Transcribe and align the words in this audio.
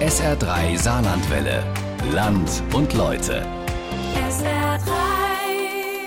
SR3 0.00 0.78
Saarlandwelle. 0.78 1.64
Land 2.12 2.62
und 2.72 2.94
Leute. 2.94 3.44
SR3. 4.14 4.92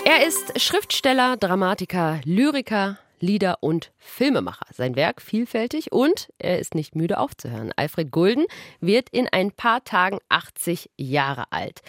Er 0.05 0.25
ist 0.25 0.61
Schriftsteller, 0.61 1.35
Dramatiker, 1.35 2.21
Lyriker, 2.23 2.99
Lieder- 3.19 3.57
und 3.59 3.91
Filmemacher. 3.97 4.65
Sein 4.71 4.95
Werk 4.95 5.21
vielfältig 5.21 5.91
und 5.91 6.29
er 6.37 6.59
ist 6.59 6.73
nicht 6.73 6.95
müde 6.95 7.19
aufzuhören. 7.19 7.73
Alfred 7.75 8.11
Gulden 8.11 8.45
wird 8.79 9.09
in 9.09 9.27
ein 9.27 9.51
paar 9.51 9.83
Tagen 9.83 10.19
80 10.29 10.89
Jahre 10.95 11.51
alt 11.51 11.81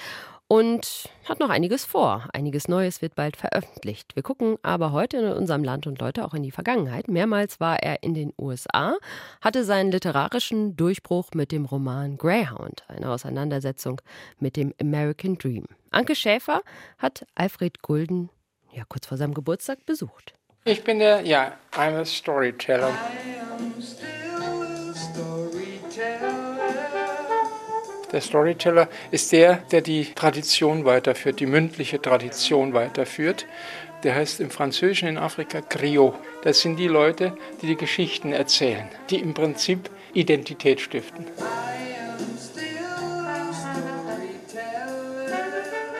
und 0.52 1.08
hat 1.24 1.40
noch 1.40 1.48
einiges 1.48 1.86
vor. 1.86 2.28
Einiges 2.34 2.68
Neues 2.68 3.00
wird 3.00 3.14
bald 3.14 3.38
veröffentlicht. 3.38 4.14
Wir 4.14 4.22
gucken 4.22 4.58
aber 4.60 4.92
heute 4.92 5.16
in 5.16 5.32
unserem 5.32 5.64
Land 5.64 5.86
und 5.86 5.98
Leute 5.98 6.26
auch 6.26 6.34
in 6.34 6.42
die 6.42 6.50
Vergangenheit. 6.50 7.08
Mehrmals 7.08 7.58
war 7.58 7.82
er 7.82 8.02
in 8.02 8.12
den 8.12 8.34
USA, 8.38 8.98
hatte 9.40 9.64
seinen 9.64 9.90
literarischen 9.90 10.76
Durchbruch 10.76 11.30
mit 11.32 11.52
dem 11.52 11.64
Roman 11.64 12.18
Greyhound, 12.18 12.84
eine 12.88 13.08
Auseinandersetzung 13.08 14.02
mit 14.40 14.56
dem 14.56 14.74
American 14.78 15.38
Dream. 15.38 15.64
Anke 15.90 16.14
Schäfer 16.14 16.60
hat 16.98 17.24
Alfred 17.34 17.80
Gulden 17.80 18.28
ja 18.74 18.82
kurz 18.86 19.06
vor 19.06 19.16
seinem 19.16 19.32
Geburtstag 19.32 19.86
besucht. 19.86 20.34
Ich 20.66 20.84
bin 20.84 20.98
der, 20.98 21.22
ja, 21.22 21.56
I'm 21.72 21.96
a 21.98 22.04
storyteller. 22.04 22.92
Der 28.12 28.20
Storyteller 28.20 28.88
ist 29.10 29.32
der, 29.32 29.56
der 29.70 29.80
die 29.80 30.04
Tradition 30.14 30.84
weiterführt, 30.84 31.40
die 31.40 31.46
mündliche 31.46 32.00
Tradition 32.00 32.74
weiterführt. 32.74 33.46
Der 34.02 34.14
heißt 34.14 34.40
im 34.40 34.50
Französischen 34.50 35.08
in 35.08 35.18
Afrika 35.18 35.60
Griot. 35.60 36.14
Das 36.42 36.60
sind 36.60 36.76
die 36.76 36.88
Leute, 36.88 37.36
die 37.62 37.68
die 37.68 37.76
Geschichten 37.76 38.32
erzählen, 38.32 38.88
die 39.10 39.20
im 39.20 39.32
Prinzip 39.32 39.88
Identität 40.12 40.80
stiften. 40.80 41.26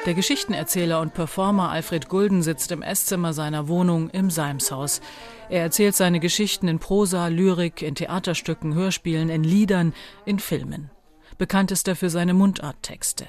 Der 0.05 0.15
Geschichtenerzähler 0.15 1.01
und 1.01 1.15
Performer 1.15 1.71
Alfred 1.71 2.09
Gulden 2.09 2.43
sitzt 2.43 2.73
im 2.73 2.83
Esszimmer 2.83 3.33
seiner 3.33 3.69
Wohnung 3.69 4.11
im 4.11 4.31
Seimshaus. 4.31 5.01
Er 5.49 5.63
erzählt 5.63 5.95
seine 5.95 6.19
Geschichten 6.19 6.67
in 6.67 6.81
Prosa, 6.81 7.29
Lyrik, 7.29 7.83
in 7.83 7.95
Theaterstücken, 7.95 8.75
Hörspielen, 8.75 9.29
in 9.29 9.45
Liedern, 9.45 9.95
in 10.27 10.41
Filmen. 10.41 10.91
Bekannt 11.39 11.71
ist 11.71 11.89
er 11.89 11.97
für 11.97 12.11
seine 12.11 12.35
Mundarttexte. 12.35 13.27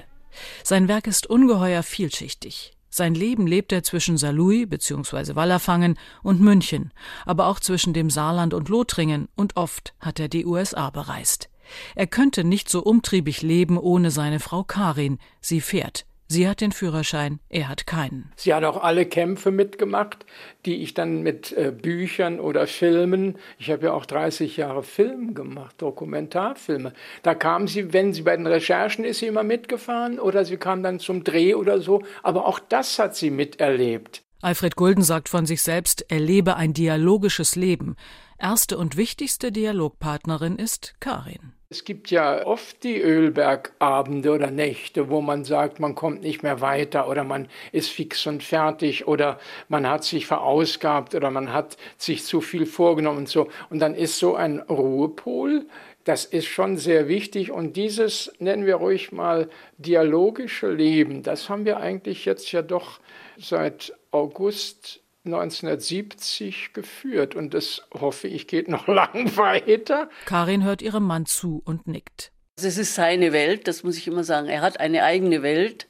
Sein 0.62 0.88
Werk 0.88 1.06
ist 1.06 1.26
ungeheuer 1.26 1.82
vielschichtig. 1.82 2.72
Sein 2.90 3.14
Leben 3.14 3.46
lebt 3.48 3.72
er 3.72 3.82
zwischen 3.82 4.16
Saarlouis 4.16 4.68
bzw. 4.68 5.34
Wallerfangen 5.34 5.98
und 6.22 6.40
München, 6.40 6.92
aber 7.26 7.48
auch 7.48 7.58
zwischen 7.58 7.92
dem 7.92 8.08
Saarland 8.08 8.54
und 8.54 8.68
Lothringen 8.68 9.28
und 9.34 9.56
oft 9.56 9.94
hat 9.98 10.20
er 10.20 10.28
die 10.28 10.46
USA 10.46 10.90
bereist. 10.90 11.48
Er 11.94 12.06
könnte 12.06 12.44
nicht 12.44 12.68
so 12.68 12.82
umtriebig 12.82 13.42
leben 13.42 13.78
ohne 13.78 14.10
seine 14.10 14.38
Frau 14.38 14.62
Karin. 14.62 15.18
Sie 15.40 15.60
fährt. 15.60 16.06
Sie 16.26 16.48
hat 16.48 16.60
den 16.60 16.72
Führerschein, 16.72 17.38
er 17.48 17.68
hat 17.68 17.86
keinen. 17.86 18.32
Sie 18.36 18.54
hat 18.54 18.64
auch 18.64 18.82
alle 18.82 19.04
Kämpfe 19.06 19.50
mitgemacht, 19.50 20.24
die 20.64 20.82
ich 20.82 20.94
dann 20.94 21.22
mit 21.22 21.52
äh, 21.52 21.70
Büchern 21.70 22.40
oder 22.40 22.66
Filmen, 22.66 23.36
ich 23.58 23.70
habe 23.70 23.86
ja 23.86 23.92
auch 23.92 24.06
30 24.06 24.56
Jahre 24.56 24.82
Film 24.82 25.34
gemacht, 25.34 25.76
Dokumentarfilme. 25.78 26.94
Da 27.22 27.34
kam 27.34 27.68
sie, 27.68 27.92
wenn 27.92 28.12
sie 28.14 28.22
bei 28.22 28.36
den 28.36 28.46
Recherchen 28.46 29.04
ist, 29.04 29.18
sie 29.18 29.26
immer 29.26 29.42
mitgefahren 29.42 30.18
oder 30.18 30.44
sie 30.44 30.56
kam 30.56 30.82
dann 30.82 30.98
zum 30.98 31.24
Dreh 31.24 31.54
oder 31.54 31.80
so, 31.80 32.02
aber 32.22 32.46
auch 32.46 32.58
das 32.58 32.98
hat 32.98 33.14
sie 33.14 33.30
miterlebt. 33.30 34.22
Alfred 34.40 34.76
Gulden 34.76 35.02
sagt 35.02 35.28
von 35.28 35.46
sich 35.46 35.62
selbst, 35.62 36.04
er 36.08 36.20
lebe 36.20 36.56
ein 36.56 36.74
dialogisches 36.74 37.56
Leben. 37.56 37.96
Erste 38.38 38.76
und 38.76 38.96
wichtigste 38.96 39.52
Dialogpartnerin 39.52 40.56
ist 40.56 40.94
Karin. 41.00 41.54
Es 41.74 41.82
gibt 41.82 42.12
ja 42.12 42.46
oft 42.46 42.84
die 42.84 43.00
Ölbergabende 43.00 44.30
oder 44.30 44.52
Nächte, 44.52 45.10
wo 45.10 45.20
man 45.20 45.42
sagt, 45.42 45.80
man 45.80 45.96
kommt 45.96 46.22
nicht 46.22 46.44
mehr 46.44 46.60
weiter 46.60 47.08
oder 47.08 47.24
man 47.24 47.48
ist 47.72 47.90
fix 47.90 48.28
und 48.28 48.44
fertig 48.44 49.08
oder 49.08 49.40
man 49.68 49.88
hat 49.88 50.04
sich 50.04 50.24
verausgabt 50.24 51.16
oder 51.16 51.32
man 51.32 51.52
hat 51.52 51.76
sich 51.98 52.24
zu 52.24 52.40
viel 52.40 52.64
vorgenommen 52.64 53.18
und 53.18 53.28
so. 53.28 53.48
Und 53.70 53.80
dann 53.80 53.96
ist 53.96 54.20
so 54.20 54.36
ein 54.36 54.60
Ruhepol, 54.60 55.66
das 56.04 56.24
ist 56.24 56.46
schon 56.46 56.76
sehr 56.76 57.08
wichtig 57.08 57.50
und 57.50 57.74
dieses 57.76 58.32
nennen 58.38 58.66
wir 58.66 58.76
ruhig 58.76 59.10
mal 59.10 59.48
dialogische 59.76 60.70
Leben, 60.70 61.24
das 61.24 61.48
haben 61.48 61.64
wir 61.64 61.78
eigentlich 61.78 62.24
jetzt 62.24 62.52
ja 62.52 62.62
doch 62.62 63.00
seit 63.36 63.92
August 64.12 65.00
1970 65.24 66.72
geführt 66.72 67.34
und 67.34 67.54
das 67.54 67.82
hoffe 67.92 68.28
ich 68.28 68.46
geht 68.46 68.68
noch 68.68 68.86
lang 68.88 69.36
weiter. 69.36 70.08
Karin 70.26 70.64
hört 70.64 70.82
ihrem 70.82 71.04
Mann 71.04 71.26
zu 71.26 71.62
und 71.64 71.86
nickt. 71.86 72.30
Also 72.58 72.68
es 72.68 72.78
ist 72.78 72.94
seine 72.94 73.32
Welt, 73.32 73.66
das 73.66 73.82
muss 73.82 73.96
ich 73.96 74.06
immer 74.06 74.24
sagen. 74.24 74.48
Er 74.48 74.60
hat 74.60 74.78
eine 74.80 75.02
eigene 75.02 75.42
Welt, 75.42 75.88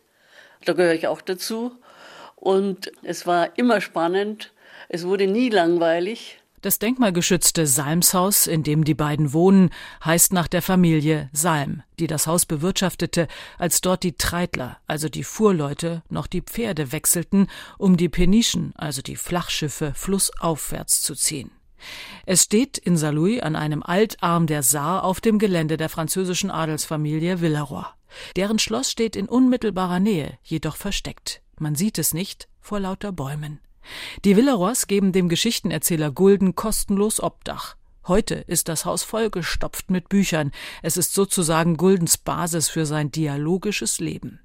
da 0.64 0.72
gehöre 0.72 0.94
ich 0.94 1.08
auch 1.08 1.20
dazu. 1.20 1.72
Und 2.36 2.92
es 3.02 3.26
war 3.26 3.58
immer 3.58 3.80
spannend, 3.80 4.52
es 4.88 5.06
wurde 5.06 5.26
nie 5.26 5.48
langweilig. 5.48 6.40
Das 6.64 6.78
denkmalgeschützte 6.78 7.66
Salmshaus, 7.66 8.46
in 8.46 8.62
dem 8.62 8.84
die 8.84 8.94
beiden 8.94 9.34
wohnen, 9.34 9.68
heißt 10.02 10.32
nach 10.32 10.48
der 10.48 10.62
Familie 10.62 11.28
Salm, 11.30 11.82
die 11.98 12.06
das 12.06 12.26
Haus 12.26 12.46
bewirtschaftete, 12.46 13.28
als 13.58 13.82
dort 13.82 14.02
die 14.02 14.16
Treidler, 14.16 14.78
also 14.86 15.10
die 15.10 15.24
Fuhrleute, 15.24 16.02
noch 16.08 16.26
die 16.26 16.40
Pferde 16.40 16.90
wechselten, 16.90 17.48
um 17.76 17.98
die 17.98 18.08
Penischen, 18.08 18.72
also 18.76 19.02
die 19.02 19.16
Flachschiffe, 19.16 19.92
flussaufwärts 19.94 21.02
zu 21.02 21.14
ziehen. 21.14 21.50
Es 22.24 22.44
steht 22.44 22.78
in 22.78 22.96
Saarlouis 22.96 23.42
an 23.42 23.56
einem 23.56 23.82
Altarm 23.82 24.46
der 24.46 24.62
Saar 24.62 25.04
auf 25.04 25.20
dem 25.20 25.38
Gelände 25.38 25.76
der 25.76 25.90
französischen 25.90 26.50
Adelsfamilie 26.50 27.42
Villeroy. 27.42 27.84
Deren 28.36 28.58
Schloss 28.58 28.90
steht 28.90 29.16
in 29.16 29.28
unmittelbarer 29.28 30.00
Nähe, 30.00 30.38
jedoch 30.42 30.76
versteckt. 30.76 31.42
Man 31.58 31.74
sieht 31.74 31.98
es 31.98 32.14
nicht 32.14 32.48
vor 32.62 32.80
lauter 32.80 33.12
Bäumen. 33.12 33.60
Die 34.24 34.36
Villeroys 34.36 34.86
geben 34.86 35.12
dem 35.12 35.28
Geschichtenerzähler 35.28 36.10
Gulden 36.10 36.54
kostenlos 36.54 37.20
Obdach. 37.22 37.76
Heute 38.06 38.34
ist 38.34 38.68
das 38.68 38.84
Haus 38.84 39.02
vollgestopft 39.02 39.90
mit 39.90 40.08
Büchern. 40.08 40.50
Es 40.82 40.96
ist 40.96 41.14
sozusagen 41.14 41.76
Guldens 41.76 42.18
Basis 42.18 42.68
für 42.68 42.84
sein 42.84 43.10
dialogisches 43.10 43.98
Leben. 43.98 44.40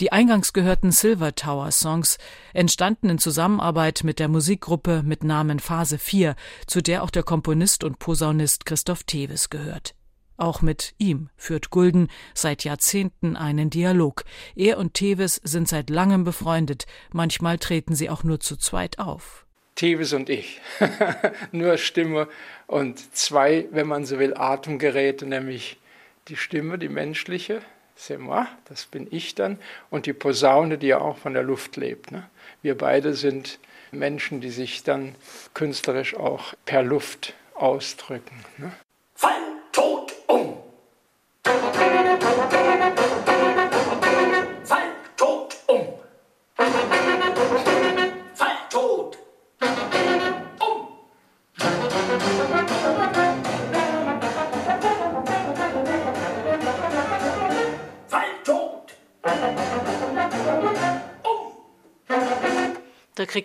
Die 0.00 0.12
eingangs 0.12 0.52
gehörten 0.52 0.92
Silver 0.92 1.34
Tower 1.34 1.70
Songs 1.70 2.18
entstanden 2.52 3.08
in 3.08 3.18
Zusammenarbeit 3.18 4.02
mit 4.04 4.18
der 4.18 4.28
Musikgruppe 4.28 5.02
mit 5.02 5.24
Namen 5.24 5.60
Phase 5.60 5.98
4, 5.98 6.34
zu 6.66 6.82
der 6.82 7.02
auch 7.02 7.10
der 7.10 7.22
Komponist 7.22 7.84
und 7.84 7.98
Posaunist 7.98 8.66
Christoph 8.66 9.04
Teves 9.04 9.50
gehört. 9.50 9.94
Auch 10.36 10.62
mit 10.62 10.94
ihm 10.98 11.30
führt 11.36 11.70
Gulden 11.70 12.08
seit 12.34 12.64
Jahrzehnten 12.64 13.36
einen 13.36 13.70
Dialog. 13.70 14.24
Er 14.56 14.78
und 14.78 14.94
Teves 14.94 15.40
sind 15.44 15.68
seit 15.68 15.90
langem 15.90 16.24
befreundet. 16.24 16.86
Manchmal 17.12 17.58
treten 17.58 17.94
sie 17.94 18.10
auch 18.10 18.24
nur 18.24 18.40
zu 18.40 18.56
zweit 18.56 18.98
auf. 18.98 19.46
Teves 19.76 20.12
und 20.12 20.28
ich. 20.30 20.60
nur 21.52 21.78
Stimme 21.78 22.28
und 22.66 23.14
zwei, 23.14 23.66
wenn 23.70 23.86
man 23.86 24.04
so 24.04 24.18
will, 24.18 24.34
Atemgeräte, 24.34 25.26
nämlich 25.26 25.78
die 26.28 26.36
Stimme, 26.36 26.78
die 26.78 26.88
menschliche, 26.88 27.60
c'est 27.96 28.18
moi, 28.18 28.46
das 28.66 28.86
bin 28.86 29.06
ich 29.10 29.34
dann, 29.34 29.58
und 29.90 30.06
die 30.06 30.12
Posaune, 30.12 30.78
die 30.78 30.88
ja 30.88 30.98
auch 30.98 31.18
von 31.18 31.34
der 31.34 31.42
Luft 31.42 31.76
lebt. 31.76 32.12
Ne? 32.12 32.28
Wir 32.62 32.76
beide 32.76 33.14
sind 33.14 33.58
Menschen, 33.92 34.40
die 34.40 34.50
sich 34.50 34.82
dann 34.82 35.14
künstlerisch 35.54 36.14
auch 36.14 36.54
per 36.64 36.82
Luft 36.82 37.34
ausdrücken. 37.54 38.44
Ne? 38.58 38.72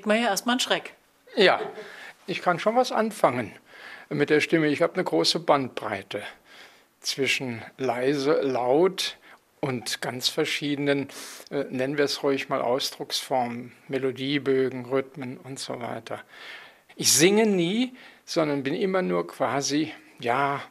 Man 0.10 0.22
ja 0.22 0.28
erstmal 0.28 0.54
einen 0.54 0.60
Schreck. 0.60 0.94
Ja, 1.36 1.62
ich 2.28 2.42
kann 2.42 2.60
schon 2.60 2.76
was 2.76 2.92
anfangen 2.92 3.54
mit 4.10 4.30
der 4.30 4.42
Stimme. 4.42 4.68
Ich 4.68 4.82
habe 4.82 4.96
eine 4.96 5.04
große 5.04 5.40
Bandbreite 5.40 6.22
zwischen 7.00 7.62
leise, 7.78 8.42
laut 8.42 9.18
und 9.62 10.02
ganz 10.02 10.28
verschiedenen, 10.28 11.10
äh, 11.52 11.66
nennen 11.70 11.98
wir 11.98 12.06
es 12.06 12.24
ruhig 12.24 12.50
mal 12.50 12.62
Ausdrucksformen, 12.62 13.72
Melodiebögen, 13.88 14.86
Rhythmen 14.86 15.38
und 15.38 15.60
so 15.60 15.80
weiter. 15.80 16.22
Ich 16.96 17.14
singe 17.14 17.46
nie, 17.46 17.96
sondern 18.26 18.64
bin 18.64 18.74
immer 18.74 19.02
nur 19.02 19.28
quasi, 19.28 19.94
ja, 20.20 20.62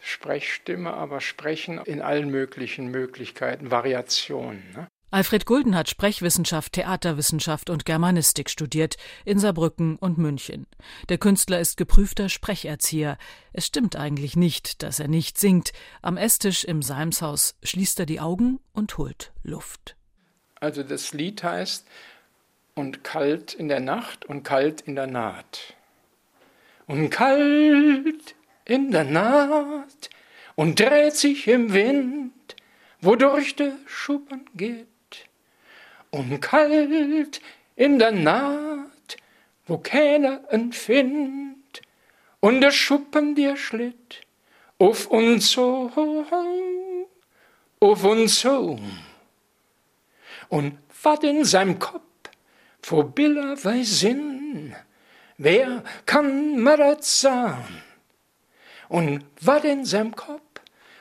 Sprechstimme, 0.00 0.92
aber 0.92 1.22
sprechen 1.22 1.78
in 1.78 2.02
allen 2.02 2.28
möglichen 2.28 2.90
Möglichkeiten, 2.90 3.70
Variationen. 3.70 4.62
Ne? 4.74 4.88
Alfred 5.14 5.46
Gulden 5.46 5.76
hat 5.76 5.88
Sprechwissenschaft, 5.88 6.72
Theaterwissenschaft 6.72 7.70
und 7.70 7.84
Germanistik 7.84 8.50
studiert 8.50 8.96
in 9.24 9.38
Saarbrücken 9.38 9.94
und 9.94 10.18
München. 10.18 10.66
Der 11.08 11.18
Künstler 11.18 11.60
ist 11.60 11.76
geprüfter 11.76 12.28
Sprecherzieher. 12.28 13.16
Es 13.52 13.64
stimmt 13.64 13.94
eigentlich 13.94 14.34
nicht, 14.34 14.82
dass 14.82 14.98
er 14.98 15.06
nicht 15.06 15.38
singt. 15.38 15.72
Am 16.02 16.16
Esstisch 16.16 16.64
im 16.64 16.82
Salmshaus 16.82 17.54
schließt 17.62 18.00
er 18.00 18.06
die 18.06 18.18
Augen 18.18 18.58
und 18.72 18.98
holt 18.98 19.32
Luft. 19.44 19.94
Also 20.58 20.82
das 20.82 21.12
Lied 21.12 21.44
heißt 21.44 21.86
und 22.74 23.04
kalt 23.04 23.54
in 23.54 23.68
der 23.68 23.78
Nacht 23.78 24.24
und 24.24 24.42
kalt 24.42 24.80
in 24.80 24.96
der 24.96 25.06
Naht. 25.06 25.74
Und 26.88 27.10
kalt 27.10 28.34
in 28.64 28.90
der 28.90 29.04
Naht 29.04 30.10
und 30.56 30.80
dreht 30.80 31.14
sich 31.14 31.46
im 31.46 31.72
Wind, 31.72 32.32
wodurch 33.00 33.54
der 33.54 33.76
Schuppen 33.86 34.50
geht 34.56 34.88
und 36.14 36.40
kalt 36.40 37.40
in 37.74 37.98
der 37.98 38.12
Naht, 38.12 39.16
wo 39.66 39.78
keiner 39.78 40.42
entfindt, 40.48 41.82
und 42.38 42.60
der 42.60 42.70
Schuppen 42.70 43.34
dir 43.34 43.56
schlitt, 43.56 44.20
auf 44.78 45.06
und 45.06 45.40
so, 45.40 45.90
auf 47.80 48.04
und 48.04 48.28
so. 48.28 48.78
Und 50.48 50.78
wat 51.02 51.24
in 51.24 51.44
seinem 51.44 51.78
Kopf 51.78 52.02
vor 52.80 53.04
Billerweih 53.04 53.82
Sinn, 53.82 54.76
wer 55.38 55.82
kann 56.06 56.62
mir 56.62 56.76
das 56.76 57.22
sagen? 57.22 57.82
Und 58.88 59.24
wat 59.40 59.64
in 59.64 59.84
seinem 59.84 60.14
Kopf 60.14 60.42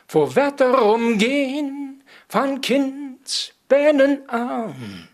vor 0.07 0.35
Wetter 0.35 0.73
rumgehen, 0.73 2.03
von 2.29 2.61
Kinds 2.61 3.53
Spinnenarm. 3.73 5.07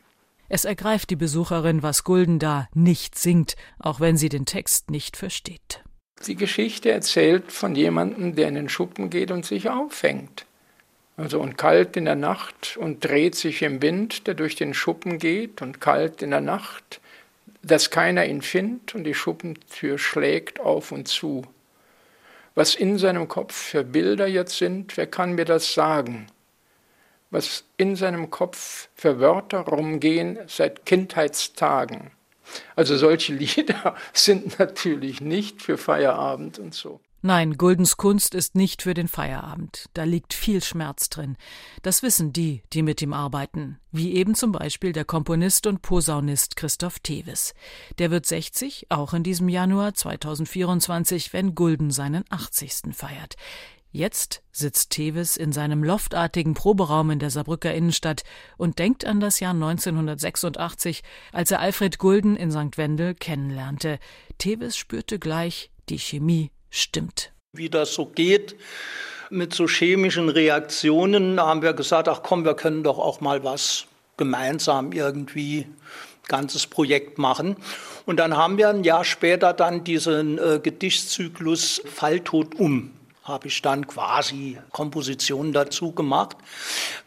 Es 0.50 0.66
ergreift 0.66 1.10
die 1.12 1.16
Besucherin, 1.16 1.82
was 1.82 2.04
Gulden 2.04 2.40
da 2.40 2.68
nicht 2.74 3.18
singt, 3.18 3.56
auch 3.80 4.00
wenn 4.02 4.18
sie 4.18 4.30
den 4.30 4.46
Text 4.46 4.92
nicht 4.92 5.16
versteht. 5.16 5.84
Die 6.28 6.36
Geschichte 6.36 6.92
erzählt 6.92 7.52
von 7.52 7.76
jemandem, 7.76 8.36
der 8.36 8.50
in 8.50 8.56
den 8.56 8.68
Schuppen 8.68 9.10
geht 9.10 9.32
und 9.32 9.46
sich 9.46 9.70
aufhängt. 9.70 10.46
Also 11.16 11.40
und 11.40 11.58
kalt 11.58 11.96
in 11.96 12.06
der 12.06 12.16
Nacht 12.16 12.76
und 12.78 13.06
dreht 13.06 13.36
sich 13.36 13.62
im 13.62 13.82
Wind, 13.82 14.28
der 14.28 14.34
durch 14.34 14.56
den 14.56 14.74
Schuppen 14.74 15.20
geht 15.20 15.62
und 15.62 15.80
kalt 15.80 16.22
in 16.22 16.32
der 16.32 16.42
Nacht, 16.42 17.00
dass 17.62 17.92
keiner 17.92 18.26
ihn 18.26 18.42
findet 18.42 18.96
und 18.96 19.06
die 19.06 19.14
Schuppentür 19.14 19.98
schlägt 19.98 20.60
auf 20.60 20.92
und 20.92 21.08
zu. 21.08 21.44
Was 22.56 22.76
in 22.76 22.98
seinem 22.98 23.30
Kopf 23.30 23.54
für 23.54 23.86
Bilder 23.86 24.28
jetzt 24.28 24.58
sind, 24.58 24.98
wer 24.98 25.08
kann 25.08 25.36
mir 25.36 25.46
das 25.46 25.74
sagen? 25.74 26.28
Was 27.32 27.64
in 27.78 27.96
seinem 27.96 28.30
Kopf 28.30 28.90
für 28.96 29.20
Wörter 29.20 29.60
rumgehen 29.60 30.40
seit 30.48 30.86
Kindheitstagen. 30.86 32.12
Also 32.76 32.98
solche 32.98 33.34
Lieder 33.36 33.96
sind 34.14 34.60
natürlich 34.60 35.22
nicht 35.22 35.62
für 35.62 35.78
Feierabend 35.78 36.60
und 36.60 36.74
so. 36.74 37.00
Nein, 37.22 37.58
Guldens 37.58 37.98
Kunst 37.98 38.34
ist 38.34 38.56
nicht 38.56 38.82
für 38.82 38.94
den 38.94 39.10
Feierabend. 39.10 39.90
Da 39.94 40.06
liegt 40.06 40.34
viel 40.34 40.64
Schmerz 40.64 41.10
drin. 41.10 41.36
Das 41.82 42.02
wissen 42.02 42.32
die, 42.32 42.64
die 42.72 42.82
mit 42.82 43.02
ihm 43.02 43.12
arbeiten. 43.12 43.78
Wie 43.92 44.14
eben 44.14 44.36
zum 44.36 44.54
Beispiel 44.54 44.94
der 44.94 45.04
Komponist 45.04 45.68
und 45.68 45.82
Posaunist 45.82 46.56
Christoph 46.56 47.00
Teves. 47.00 47.54
Der 47.98 48.10
wird 48.10 48.26
60, 48.26 48.88
auch 48.88 49.14
in 49.14 49.24
diesem 49.24 49.50
Januar 49.50 49.94
2024, 49.96 51.34
wenn 51.34 51.56
Gulden 51.56 51.92
seinen 51.92 52.24
80. 52.30 52.94
feiert. 52.94 53.36
Jetzt 53.92 54.44
sitzt 54.52 54.92
Tevis 54.92 55.36
in 55.36 55.52
seinem 55.52 55.84
loftartigen 55.84 56.54
Proberaum 56.54 57.10
in 57.10 57.18
der 57.18 57.32
Saarbrücker 57.32 57.74
Innenstadt 57.74 58.24
und 58.56 58.78
denkt 58.78 59.04
an 59.04 59.20
das 59.20 59.40
Jahr 59.40 59.54
1986, 59.54 61.02
als 61.34 61.50
er 61.50 61.60
Alfred 61.60 61.98
Gulden 61.98 62.36
in 62.36 62.52
St. 62.52 62.78
Wendel 62.78 63.16
kennenlernte. 63.16 63.98
Tevis 64.38 64.78
spürte 64.78 65.18
gleich, 65.18 65.72
die 65.90 65.98
Chemie 65.98 66.52
stimmt. 66.70 67.34
Wie 67.54 67.70
das 67.70 67.96
so 67.96 68.06
geht 68.06 68.56
mit 69.32 69.56
so 69.56 69.68
chemischen 69.68 70.30
Reaktionen, 70.30 71.38
da 71.38 71.48
haben 71.48 71.64
wir 71.64 71.74
gesagt, 71.74 72.08
ach 72.10 72.22
komm, 72.22 72.46
wir 72.46 72.54
können 72.54 72.84
doch 72.84 73.00
auch 73.00 73.22
mal 73.22 73.44
was 73.44 73.86
gemeinsam 74.18 74.92
irgendwie 74.92 75.66
ganzes 76.28 76.68
Projekt 76.68 77.18
machen. 77.18 77.56
Und 78.06 78.18
dann 78.18 78.38
haben 78.38 78.60
wir 78.60 78.70
ein 78.70 78.84
Jahr 78.84 79.04
später 79.04 79.52
dann 79.52 79.84
diesen 79.84 80.38
äh, 80.38 80.60
Gedichtzyklus 80.62 81.82
Falltod 81.86 82.54
um 82.54 82.92
habe 83.30 83.48
ich 83.48 83.62
dann 83.62 83.88
quasi 83.88 84.60
Kompositionen 84.72 85.54
dazu 85.54 85.94
gemacht, 85.94 86.38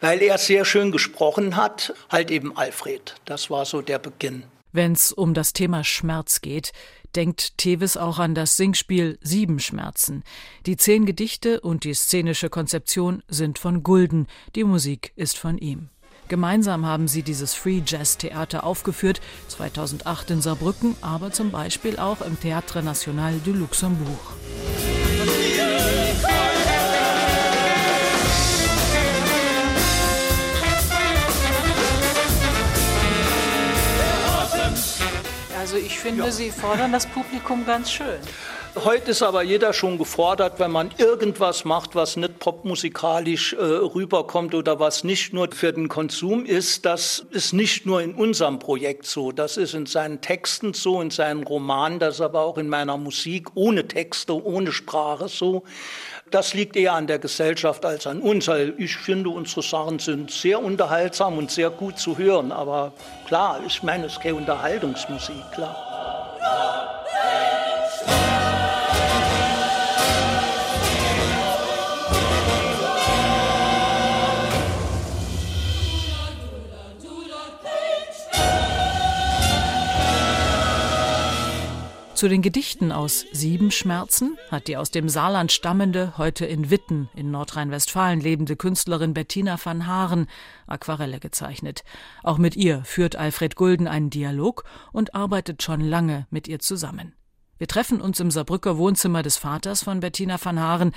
weil 0.01 0.23
er 0.23 0.39
sehr 0.39 0.65
schön 0.65 0.93
gesprochen 0.93 1.57
hat, 1.57 1.93
halt 2.11 2.31
eben 2.31 2.57
Alfred. 2.57 3.17
Das 3.25 3.51
war 3.51 3.65
so 3.65 3.83
der 3.83 3.99
Beginn. 3.99 4.45
Wenn 4.73 4.93
es 4.93 5.13
um 5.13 5.35
das 5.35 5.53
Thema 5.53 5.85
Schmerz 5.85 6.41
geht, 6.41 6.73
denkt 7.15 7.59
Tevis 7.59 7.99
auch 7.99 8.19
an 8.19 8.35
das 8.35 8.57
Singspiel 8.57 9.19
Sieben 9.21 9.59
Schmerzen. 9.59 10.25
Die 10.65 10.79
zehn 10.79 11.05
Gedichte 11.05 11.61
und 11.61 11.85
die 11.85 11.93
szenische 11.93 12.49
Konzeption 12.49 13.23
sind 13.29 13.59
von 13.59 13.83
Gulden, 13.83 14.27
die 14.55 14.65
Musik 14.65 15.13
ist 15.15 15.39
von 15.39 15.59
ihm. 15.59 15.91
Gemeinsam 16.29 16.87
haben 16.87 17.09
sie 17.09 17.23
dieses 17.23 17.53
Free 17.53 17.83
Jazz 17.85 18.17
Theater 18.17 18.65
aufgeführt, 18.65 19.21
2008 19.49 20.31
in 20.31 20.41
Saarbrücken, 20.41 20.97
aber 21.03 21.33
zum 21.33 21.51
Beispiel 21.51 21.99
auch 21.99 22.23
im 22.23 22.39
Théâtre 22.39 22.81
National 22.81 23.39
du 23.45 23.53
Luxembourg. 23.53 24.33
Also 35.73 35.87
ich 35.87 35.99
finde, 35.99 36.25
ja. 36.25 36.31
Sie 36.31 36.51
fordern 36.51 36.93
das 36.93 37.07
Publikum 37.07 37.65
ganz 37.65 37.91
schön. 37.91 38.19
Heute 38.75 39.11
ist 39.11 39.23
aber 39.23 39.43
jeder 39.43 39.75
schon 39.75 39.99
gefordert, 39.99 40.59
wenn 40.59 40.71
man 40.71 40.91
irgendwas 40.97 41.67
macht, 41.67 41.95
was 41.95 42.17
nicht 42.17 42.39
popmusikalisch 42.39 43.53
äh, 43.53 43.57
rüberkommt 43.59 44.55
oder 44.55 44.81
was 44.81 45.05
nicht 45.05 45.35
nur 45.35 45.51
für 45.53 45.75
den 45.75 45.91
Konsum 45.91 46.47
ist. 46.47 46.87
Das 46.87 47.27
ist 47.33 47.53
nicht 47.53 47.85
nur 47.85 48.01
in 48.01 48.15
unserem 48.15 48.59
Projekt 48.59 49.05
so. 49.05 49.31
Das 49.31 49.59
ist 49.59 49.75
in 49.75 49.85
seinen 49.85 50.23
Texten 50.23 50.73
so, 50.73 51.03
in 51.03 51.11
seinen 51.11 51.45
Romanen, 51.45 51.99
das 51.99 52.15
ist 52.15 52.21
aber 52.23 52.41
auch 52.41 52.57
in 52.57 52.71
meiner 52.71 52.97
Musik 52.97 53.49
ohne 53.55 53.87
Texte, 53.87 54.43
ohne 54.43 54.73
Sprache 54.73 55.29
so. 55.29 55.65
Das 56.31 56.55
liegt 56.55 56.75
eher 56.75 56.95
an 56.95 57.07
der 57.07 57.19
Gesellschaft 57.19 57.85
als 57.85 58.07
an 58.07 58.21
uns. 58.21 58.49
Ich 58.79 58.97
finde, 58.97 59.29
unsere 59.29 59.63
Sachen 59.63 59.99
sind 59.99 60.31
sehr 60.31 60.63
unterhaltsam 60.63 61.37
und 61.37 61.51
sehr 61.51 61.69
gut 61.69 61.99
zu 61.99 62.17
hören. 62.17 62.51
Aber 62.53 62.95
klar, 63.27 63.61
ich 63.67 63.83
meine, 63.83 64.07
es 64.07 64.15
ist 64.15 64.23
keine 64.23 64.37
Unterhaltungsmusik, 64.37 65.53
klar. 65.53 67.02
Zu 82.23 82.29
den 82.29 82.41
Gedichten 82.41 82.93
aus 82.93 83.27
Sieben 83.33 83.73
Schmerzen 83.73 84.39
hat 84.49 84.69
die 84.69 84.77
aus 84.77 84.93
dem 84.93 85.09
Saarland 85.09 85.51
stammende, 85.51 86.17
heute 86.19 86.47
in 86.47 86.71
Witten 86.71 87.09
in 87.17 87.33
Nordrhein-Westfalen 87.33 88.21
lebende 88.21 88.55
Künstlerin 88.55 89.13
Bettina 89.13 89.59
van 89.61 89.89
Haaren 89.89 90.29
Aquarelle 90.69 91.19
gezeichnet. 91.19 91.83
Auch 92.23 92.39
mit 92.39 92.55
ihr 92.55 92.85
führt 92.85 93.17
Alfred 93.17 93.57
Gulden 93.57 93.89
einen 93.89 94.09
Dialog 94.09 94.63
und 94.93 95.17
arbeitet 95.17 95.65
schon 95.65 95.81
lange 95.81 96.29
mit 96.31 96.47
ihr 96.47 96.61
zusammen. 96.61 97.13
Wir 97.59 97.67
treffen 97.67 98.01
uns 98.01 98.21
im 98.21 98.31
Saarbrücker 98.31 98.79
Wohnzimmer 98.79 99.25
des 99.25 99.37
Vaters 99.37 99.83
von 99.83 99.99
Bettina 99.99 100.37
van 100.41 100.61
Haaren. 100.61 100.93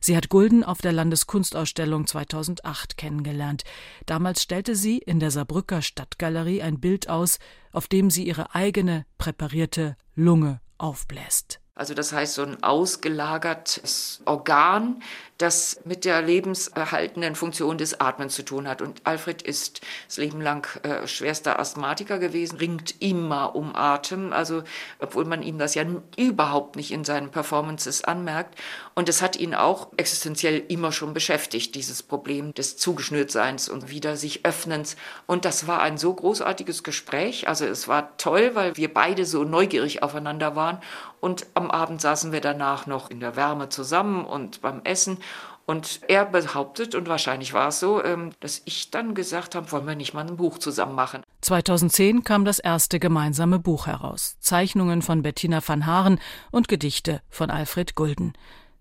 Sie 0.00 0.14
hat 0.14 0.28
Gulden 0.28 0.62
auf 0.62 0.82
der 0.82 0.92
Landeskunstausstellung 0.92 2.06
2008 2.06 2.98
kennengelernt. 2.98 3.64
Damals 4.04 4.42
stellte 4.42 4.76
sie 4.76 4.98
in 4.98 5.20
der 5.20 5.30
Saarbrücker 5.30 5.80
Stadtgalerie 5.80 6.60
ein 6.60 6.80
Bild 6.80 7.08
aus, 7.08 7.38
auf 7.72 7.88
dem 7.88 8.10
sie 8.10 8.26
ihre 8.26 8.54
eigene 8.54 9.06
präparierte 9.16 9.96
Lunge 10.14 10.60
aufbläst. 10.78 11.60
Also 11.74 11.92
das 11.92 12.12
heißt 12.12 12.34
so 12.34 12.42
ein 12.42 12.62
ausgelagertes 12.62 14.22
Organ, 14.24 15.02
das 15.38 15.80
mit 15.84 16.04
der 16.04 16.22
lebenserhaltenden 16.22 17.34
Funktion 17.34 17.76
des 17.76 18.00
Atmens 18.00 18.34
zu 18.34 18.42
tun 18.42 18.66
hat. 18.66 18.80
Und 18.80 19.02
Alfred 19.04 19.42
ist 19.42 19.80
das 20.06 20.16
Leben 20.16 20.40
lang 20.40 20.66
äh, 20.82 21.06
schwerster 21.06 21.58
Asthmatiker 21.58 22.18
gewesen, 22.18 22.56
ringt 22.56 23.02
immer 23.02 23.54
um 23.54 23.76
Atem, 23.76 24.32
also 24.32 24.62
obwohl 24.98 25.26
man 25.26 25.42
ihm 25.42 25.58
das 25.58 25.74
ja 25.74 25.84
überhaupt 26.16 26.76
nicht 26.76 26.90
in 26.90 27.04
seinen 27.04 27.30
Performances 27.30 28.02
anmerkt. 28.02 28.58
Und 28.94 29.10
es 29.10 29.20
hat 29.20 29.36
ihn 29.36 29.54
auch 29.54 29.88
existenziell 29.98 30.62
immer 30.68 30.90
schon 30.90 31.12
beschäftigt, 31.12 31.74
dieses 31.74 32.02
Problem 32.02 32.54
des 32.54 32.78
Zugeschnürtseins 32.78 33.68
und 33.68 33.90
wieder 33.90 34.16
sich 34.16 34.46
Öffnens. 34.46 34.96
Und 35.26 35.44
das 35.44 35.66
war 35.66 35.82
ein 35.82 35.98
so 35.98 36.14
großartiges 36.14 36.82
Gespräch. 36.82 37.46
Also 37.46 37.66
es 37.66 37.88
war 37.88 38.16
toll, 38.16 38.52
weil 38.54 38.76
wir 38.76 38.92
beide 38.92 39.26
so 39.26 39.44
neugierig 39.44 40.02
aufeinander 40.02 40.56
waren. 40.56 40.80
Und 41.20 41.46
am 41.54 41.70
Abend 41.70 42.00
saßen 42.00 42.32
wir 42.32 42.40
danach 42.40 42.86
noch 42.86 43.10
in 43.10 43.20
der 43.20 43.36
Wärme 43.36 43.68
zusammen 43.68 44.24
und 44.24 44.60
beim 44.60 44.80
Essen. 44.84 45.18
Und 45.66 46.00
er 46.06 46.24
behauptet, 46.24 46.94
und 46.94 47.08
wahrscheinlich 47.08 47.52
war 47.52 47.68
es 47.68 47.80
so, 47.80 48.02
ähm, 48.02 48.30
dass 48.38 48.62
ich 48.66 48.92
dann 48.92 49.14
gesagt 49.16 49.56
habe, 49.56 49.70
wollen 49.72 49.86
wir 49.86 49.96
nicht 49.96 50.14
mal 50.14 50.24
ein 50.24 50.36
Buch 50.36 50.58
zusammen 50.58 50.94
machen. 50.94 51.22
2010 51.40 52.22
kam 52.22 52.44
das 52.44 52.60
erste 52.60 53.00
gemeinsame 53.00 53.58
Buch 53.58 53.88
heraus. 53.88 54.36
Zeichnungen 54.38 55.02
von 55.02 55.22
Bettina 55.22 55.60
van 55.66 55.84
Haaren 55.84 56.20
und 56.52 56.68
Gedichte 56.68 57.20
von 57.28 57.50
Alfred 57.50 57.96
Gulden. 57.96 58.34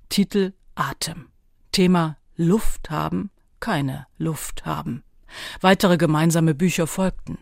Titel 0.10 0.54
Atem. 0.76 1.30
Thema 1.72 2.18
Luft 2.36 2.92
haben, 2.92 3.32
keine 3.60 4.06
Luft 4.20 4.66
haben. 4.66 5.04
Weitere 5.62 5.98
gemeinsame 5.98 6.54
Bücher 6.54 6.86
folgten. 6.86 7.40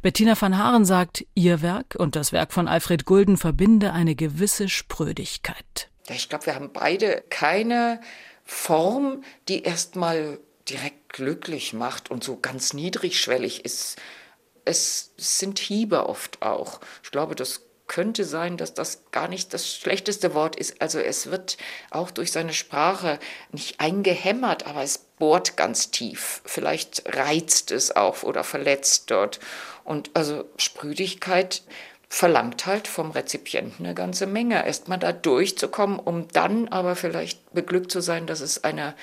Bettina 0.00 0.40
van 0.40 0.56
Haaren 0.56 0.86
sagt, 0.86 1.26
ihr 1.34 1.60
Werk 1.60 1.96
und 1.98 2.16
das 2.16 2.32
Werk 2.32 2.52
von 2.52 2.66
Alfred 2.66 3.04
Gulden 3.04 3.36
verbinde 3.36 3.92
eine 3.92 4.14
gewisse 4.14 4.70
Sprödigkeit. 4.70 5.90
Ich 6.08 6.28
glaube, 6.28 6.46
wir 6.46 6.54
haben 6.54 6.72
beide 6.72 7.24
keine 7.28 8.00
Form, 8.46 9.24
die 9.48 9.64
erstmal 9.64 10.38
direkt 10.68 11.12
glücklich 11.12 11.72
macht 11.72 12.10
und 12.10 12.24
so 12.24 12.38
ganz 12.40 12.72
niedrigschwellig 12.72 13.64
ist. 13.64 13.96
Es 14.64 15.12
sind 15.16 15.58
Hiebe 15.58 16.08
oft 16.08 16.42
auch. 16.42 16.80
Ich 17.02 17.10
glaube, 17.10 17.34
das 17.34 17.62
könnte 17.86 18.24
sein, 18.24 18.56
dass 18.56 18.74
das 18.74 19.04
gar 19.12 19.28
nicht 19.28 19.54
das 19.54 19.72
schlechteste 19.72 20.34
Wort 20.34 20.56
ist. 20.56 20.80
Also 20.80 20.98
es 20.98 21.30
wird 21.30 21.56
auch 21.90 22.10
durch 22.10 22.32
seine 22.32 22.52
Sprache 22.52 23.18
nicht 23.52 23.80
eingehämmert, 23.80 24.66
aber 24.66 24.82
es 24.82 24.98
bohrt 24.98 25.56
ganz 25.56 25.90
tief. 25.90 26.42
Vielleicht 26.44 27.04
reizt 27.16 27.70
es 27.70 27.94
auch 27.94 28.22
oder 28.22 28.44
verletzt 28.44 29.10
dort. 29.10 29.38
Und 29.84 30.10
also 30.14 30.44
Sprüdigkeit 30.56 31.62
verlangt 32.16 32.64
halt 32.64 32.88
vom 32.88 33.10
Rezipienten 33.10 33.84
eine 33.84 33.94
ganze 33.94 34.26
Menge, 34.26 34.64
erstmal 34.64 34.98
da 34.98 35.12
durchzukommen, 35.12 35.98
um 35.98 36.28
dann 36.28 36.66
aber 36.68 36.96
vielleicht 36.96 37.52
beglückt 37.52 37.90
zu 37.90 38.00
sein, 38.00 38.26
dass 38.26 38.40
es 38.40 38.64
eine 38.64 38.94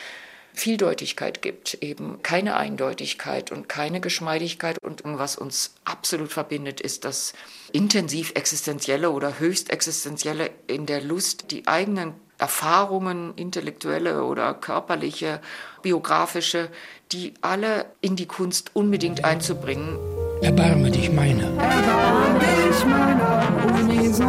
Vieldeutigkeit 0.51 1.43
gibt, 1.43 1.75
eben 1.75 2.23
keine 2.23 2.55
Eindeutigkeit 2.55 3.51
und 3.51 3.69
keine 3.69 4.01
Geschmeidigkeit. 4.01 4.79
Und 4.81 5.03
was 5.03 5.35
uns 5.35 5.75
absolut 5.85 6.33
verbindet, 6.33 6.81
ist 6.81 7.05
das 7.05 7.33
intensiv 7.71 8.31
existenzielle 8.33 9.11
oder 9.11 9.37
höchst 9.37 9.69
existenzielle 9.69 10.49
in 10.65 10.87
der 10.87 11.01
Lust, 11.01 11.51
die 11.51 11.67
eigenen 11.67 12.15
Erfahrungen, 12.37 13.33
intellektuelle 13.35 14.23
oder 14.23 14.53
körperliche, 14.53 15.39
biografische, 15.81 16.69
die 17.11 17.33
alle 17.41 17.85
in 18.01 18.15
die 18.15 18.25
Kunst 18.25 18.71
unbedingt 18.73 19.23
einzubringen. 19.23 19.97
Erbarme 20.41 20.91
dich 20.91 21.11
meiner. 21.11 21.45
Erbarme 21.45 22.39
dich 22.39 22.85
meiner, 22.85 23.47
oh 23.65 23.91
Jesus. 23.91 24.23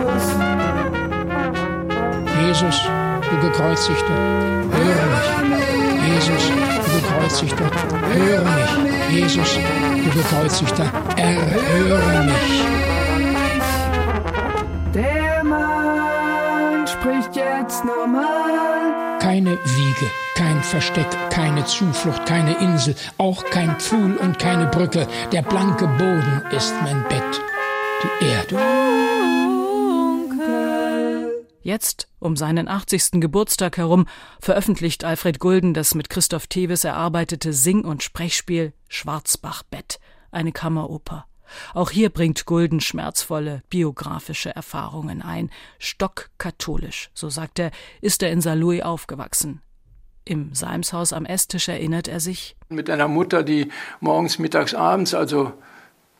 Jesus, 2.46 2.82
du 3.30 3.40
gekreuzigter, 3.40 4.16
höre 4.70 5.06
mich. 5.10 5.64
Jesus, 6.08 6.50
du 6.84 7.00
gekreuzigter, 7.00 7.70
höre 8.12 8.44
mich. 8.44 9.22
Jesus, 9.22 9.58
du 9.94 10.10
gekreuzigter, 10.10 10.92
erhöre 11.16 12.24
mich. 12.24 12.93
Normal. 17.84 19.18
Keine 19.20 19.58
Wiege, 19.64 20.10
kein 20.34 20.62
Versteck, 20.62 21.08
keine 21.30 21.64
Zuflucht, 21.64 22.26
keine 22.26 22.58
Insel, 22.58 22.94
auch 23.18 23.44
kein 23.44 23.78
Pfuhl 23.78 24.16
und 24.16 24.38
keine 24.38 24.66
Brücke. 24.66 25.06
Der 25.32 25.42
blanke 25.42 25.86
Boden 25.86 26.42
ist 26.50 26.74
mein 26.82 27.02
Bett, 27.08 27.40
die 28.02 28.26
Erde. 28.26 28.58
Jetzt, 31.62 32.08
um 32.18 32.36
seinen 32.36 32.68
80. 32.68 33.22
Geburtstag 33.22 33.78
herum, 33.78 34.06
veröffentlicht 34.38 35.02
Alfred 35.02 35.38
Gulden 35.38 35.72
das 35.72 35.94
mit 35.94 36.10
Christoph 36.10 36.46
Teves 36.46 36.84
erarbeitete 36.84 37.54
Sing- 37.54 37.86
und 37.86 38.02
Sprechspiel 38.02 38.74
Schwarzbachbett, 38.88 39.98
eine 40.30 40.52
Kammeroper. 40.52 41.26
Auch 41.72 41.90
hier 41.90 42.10
bringt 42.10 42.46
Gulden 42.46 42.80
schmerzvolle 42.80 43.62
biografische 43.70 44.54
Erfahrungen 44.54 45.22
ein. 45.22 45.50
Stockkatholisch, 45.78 47.10
so 47.14 47.28
sagt 47.30 47.58
er, 47.58 47.70
ist 48.00 48.22
er 48.22 48.30
in 48.30 48.40
Saarlouis 48.40 48.82
aufgewachsen. 48.82 49.60
Im 50.24 50.54
Salmshaus 50.54 51.12
am 51.12 51.26
Esstisch 51.26 51.68
erinnert 51.68 52.08
er 52.08 52.20
sich. 52.20 52.56
Mit 52.68 52.88
einer 52.88 53.08
Mutter, 53.08 53.42
die 53.42 53.70
morgens, 54.00 54.38
mittags, 54.38 54.74
abends, 54.74 55.12
also 55.14 55.52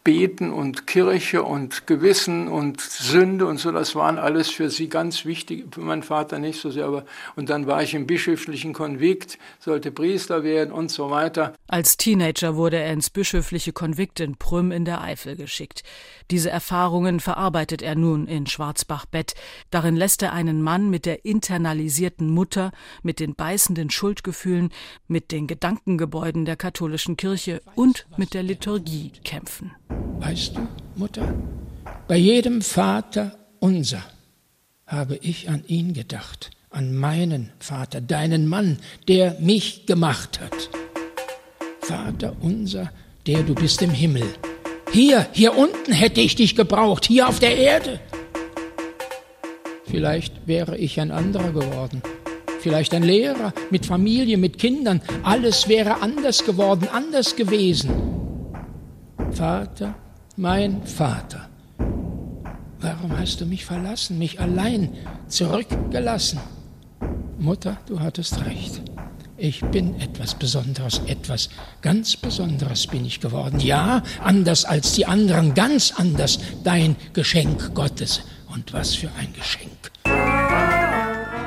Beten 0.04 0.52
und 0.52 0.87
Kirche 0.87 1.42
und 1.42 1.87
Gewissen 1.87 2.46
und 2.46 2.82
Sünde 2.82 3.46
und 3.46 3.56
so, 3.58 3.73
das 3.73 3.94
waren 3.94 4.18
alles 4.18 4.50
für 4.50 4.68
sie 4.68 4.90
ganz 4.90 5.25
wichtig, 5.25 5.64
für 5.75 5.80
meinen 5.80 6.02
Vater 6.02 6.38
nicht 6.38 6.61
so 6.61 6.70
sehr, 6.70 6.84
aber 6.84 7.06
und 7.37 7.49
dann 7.49 7.66
war 7.66 7.82
ich 7.82 7.94
im 7.94 8.06
bischöflichen 8.06 8.75
Konvikt, 8.75 9.38
sollte 9.61 9.90
Priester 9.90 10.44
werden 10.44 10.73
und 10.73 10.90
so 10.90 11.11
weiter. 11.11 11.54
Als 11.68 11.96
Teenager 11.96 12.54
wurde 12.54 12.76
er 12.76 12.92
ins 12.92 13.08
bischöfliche 13.08 13.73
Konvikt 13.73 14.20
in 14.20 14.37
Prüm 14.37 14.73
in 14.73 14.84
der 14.84 15.00
Eifel 15.00 15.37
geschickt. 15.37 15.84
Diese 16.30 16.50
Erfahrungen 16.50 17.18
verarbeitet 17.18 17.80
er 17.80 17.94
nun 17.94 18.26
in 18.26 18.46
Schwarzbach-Bett. 18.46 19.34
Darin 19.70 19.96
lässt 19.96 20.23
er 20.23 20.34
einen 20.34 20.62
Mann 20.62 20.90
mit 20.90 21.06
der 21.06 21.25
internalisierten 21.25 22.28
Mutter, 22.28 22.73
mit 23.02 23.20
den 23.20 23.34
beißenden 23.34 23.88
Schuldgefühlen, 23.88 24.68
mit 25.08 25.32
den 25.32 25.46
Gedankengebäuden 25.46 26.44
der 26.44 26.56
katholischen 26.56 27.16
Kirche 27.16 27.62
und 27.75 28.06
mit 28.18 28.34
der 28.34 28.42
Liturgie 28.42 29.12
kämpfen. 29.25 29.73
Weißt 30.20 30.56
du, 30.56 30.66
Mutter, 30.96 31.34
bei 32.08 32.16
jedem 32.16 32.62
Vater 32.62 33.32
unser 33.60 34.02
habe 34.86 35.16
ich 35.22 35.48
an 35.48 35.64
ihn 35.66 35.94
gedacht, 35.94 36.50
an 36.70 36.94
meinen 36.94 37.50
Vater, 37.58 38.00
deinen 38.00 38.46
Mann, 38.46 38.78
der 39.08 39.36
mich 39.40 39.86
gemacht 39.86 40.40
hat. 40.40 40.70
Vater 41.80 42.34
unser, 42.40 42.90
der 43.26 43.42
du 43.42 43.54
bist 43.54 43.80
im 43.82 43.90
Himmel. 43.90 44.24
Hier, 44.92 45.26
hier 45.32 45.56
unten 45.56 45.92
hätte 45.92 46.20
ich 46.20 46.34
dich 46.34 46.56
gebraucht, 46.56 47.06
hier 47.06 47.28
auf 47.28 47.38
der 47.38 47.56
Erde. 47.56 48.00
Vielleicht 49.86 50.46
wäre 50.46 50.76
ich 50.76 51.00
ein 51.00 51.10
anderer 51.10 51.52
geworden. 51.52 52.02
Vielleicht 52.60 52.94
ein 52.94 53.02
Lehrer 53.02 53.52
mit 53.70 53.86
Familie, 53.86 54.38
mit 54.38 54.58
Kindern. 54.58 55.02
Alles 55.22 55.68
wäre 55.68 56.00
anders 56.00 56.44
geworden, 56.44 56.88
anders 56.90 57.36
gewesen. 57.36 58.24
Vater, 59.35 59.97
mein 60.37 60.87
Vater, 60.87 61.49
warum 62.81 63.19
hast 63.19 63.41
du 63.41 63.47
mich 63.47 63.64
verlassen, 63.64 64.17
mich 64.17 64.38
allein 64.41 64.91
zurückgelassen? 65.26 66.38
Mutter, 67.37 67.76
du 67.87 67.99
hattest 67.99 68.45
recht. 68.47 68.81
Ich 69.37 69.61
bin 69.61 70.00
etwas 70.00 70.37
Besonderes, 70.37 71.00
etwas 71.07 71.49
ganz 71.83 72.17
Besonderes 72.17 72.87
bin 72.87 73.05
ich 73.05 73.19
geworden. 73.19 73.59
Ja, 73.59 74.05
anders 74.23 74.64
als 74.64 74.93
die 74.93 75.07
anderen, 75.07 75.55
ganz 75.55 75.93
anders. 75.97 76.38
Dein 76.62 76.95
Geschenk 77.12 77.75
Gottes. 77.75 78.23
Und 78.55 78.73
was 78.73 78.95
für 78.95 79.09
ein 79.19 79.33
Geschenk. 79.33 79.91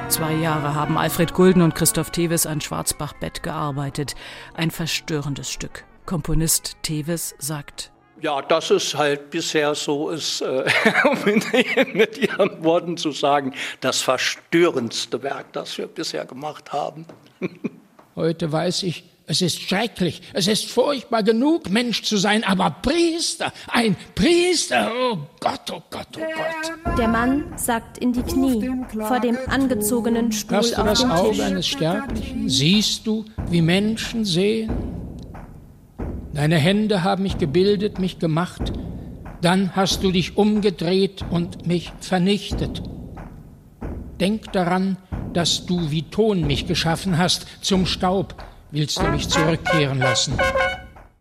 Zwei 0.09 0.33
Jahre 0.33 0.75
haben 0.75 0.97
Alfred 0.97 1.33
Gulden 1.33 1.61
und 1.61 1.73
Christoph 1.73 2.11
Teves 2.11 2.45
an 2.45 2.59
Schwarzbach-Bett 2.59 3.43
gearbeitet. 3.43 4.15
Ein 4.55 4.71
verstörendes 4.71 5.49
Stück. 5.49 5.85
Komponist 6.07 6.77
Teves 6.83 7.35
sagt, 7.37 7.91
ja, 8.21 8.41
das 8.41 8.71
ist 8.71 8.95
halt 8.95 9.29
bisher 9.29 9.75
so, 9.75 10.09
ist, 10.09 10.41
äh, 10.41 10.63
mit 11.93 12.17
Ihren 12.17 12.63
Worten 12.63 12.95
zu 12.97 13.11
sagen, 13.11 13.53
das 13.81 14.01
verstörendste 14.01 15.21
Werk, 15.21 15.51
das 15.51 15.77
wir 15.77 15.85
bisher 15.85 16.25
gemacht 16.25 16.71
haben. 16.71 17.05
Heute 18.15 18.51
weiß 18.51 18.83
ich, 18.83 19.03
es 19.27 19.41
ist 19.41 19.59
schrecklich, 19.61 20.21
es 20.33 20.47
ist 20.47 20.71
furchtbar 20.71 21.21
genug, 21.23 21.69
Mensch 21.69 22.03
zu 22.03 22.15
sein, 22.15 22.45
aber 22.45 22.71
Priester, 22.81 23.51
ein 23.67 23.97
Priester, 24.15 24.89
oh 25.11 25.17
Gott, 25.41 25.69
oh 25.71 25.83
Gott, 25.91 26.07
oh 26.15 26.21
Gott. 26.21 26.97
Der 26.97 27.09
Mann 27.09 27.51
sackt 27.57 27.97
in 27.97 28.13
die 28.13 28.23
Knie 28.23 28.71
vor 28.97 29.19
dem 29.19 29.37
angezogenen 29.47 30.31
Stuhl 30.31 30.57
Hast 30.57 30.71
du 30.71 30.81
auf 30.81 30.87
das 30.87 31.01
dem 31.01 31.11
Auge 31.11 31.31
Tisch. 31.31 31.41
eines 31.41 31.67
Sterblichen? 31.67 32.49
Siehst 32.49 33.05
du, 33.05 33.25
wie 33.49 33.61
Menschen 33.61 34.23
sehen? 34.23 35.06
Deine 36.37 36.57
Hände 36.57 37.03
haben 37.03 37.23
mich 37.23 37.39
gebildet, 37.39 37.97
mich 37.97 38.19
gemacht. 38.19 38.71
Dann 39.41 39.75
hast 39.75 40.03
du 40.03 40.11
dich 40.11 40.37
umgedreht 40.37 41.25
und 41.31 41.65
mich 41.65 41.91
vernichtet. 41.99 42.83
Denk 44.19 44.51
daran, 44.51 44.97
dass 45.33 45.65
du 45.65 45.89
wie 45.89 46.03
Ton 46.03 46.45
mich 46.45 46.67
geschaffen 46.67 47.17
hast, 47.17 47.47
zum 47.65 47.87
Staub 47.87 48.35
willst 48.69 48.99
du 48.99 49.07
mich 49.07 49.27
zurückkehren 49.27 49.97
lassen. 49.97 50.37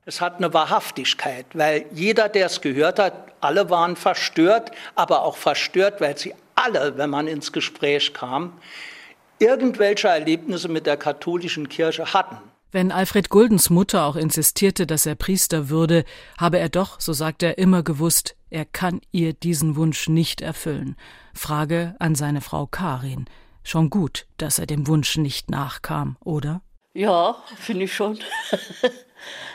Es 0.04 0.20
hat 0.20 0.36
eine 0.36 0.52
Wahrhaftigkeit, 0.52 1.46
weil 1.54 1.86
jeder, 1.94 2.28
der 2.28 2.44
es 2.44 2.60
gehört 2.60 2.98
hat, 2.98 3.14
alle 3.40 3.70
waren 3.70 3.96
verstört, 3.96 4.70
aber 4.96 5.22
auch 5.22 5.38
verstört, 5.38 6.02
weil 6.02 6.18
sie 6.18 6.34
alle, 6.56 6.98
wenn 6.98 7.08
man 7.08 7.26
ins 7.26 7.52
Gespräch 7.52 8.12
kam, 8.12 8.52
irgendwelche 9.38 10.08
Erlebnisse 10.08 10.68
mit 10.68 10.84
der 10.84 10.98
katholischen 10.98 11.70
Kirche 11.70 12.12
hatten. 12.12 12.36
Wenn 12.76 12.92
Alfred 12.92 13.30
Guldens 13.30 13.70
Mutter 13.70 14.04
auch 14.04 14.16
insistierte, 14.16 14.86
dass 14.86 15.06
er 15.06 15.14
Priester 15.14 15.70
würde, 15.70 16.04
habe 16.36 16.58
er 16.58 16.68
doch, 16.68 17.00
so 17.00 17.14
sagt 17.14 17.42
er, 17.42 17.56
immer 17.56 17.82
gewusst, 17.82 18.36
er 18.50 18.66
kann 18.66 19.00
ihr 19.12 19.32
diesen 19.32 19.76
Wunsch 19.76 20.10
nicht 20.10 20.42
erfüllen. 20.42 20.94
Frage 21.32 21.96
an 22.00 22.14
seine 22.14 22.42
Frau 22.42 22.66
Karin. 22.66 23.30
Schon 23.62 23.88
gut, 23.88 24.26
dass 24.36 24.58
er 24.58 24.66
dem 24.66 24.88
Wunsch 24.88 25.16
nicht 25.16 25.50
nachkam, 25.50 26.18
oder? 26.22 26.60
Ja, 26.92 27.42
finde 27.56 27.84
ich 27.84 27.94
schon. 27.94 28.18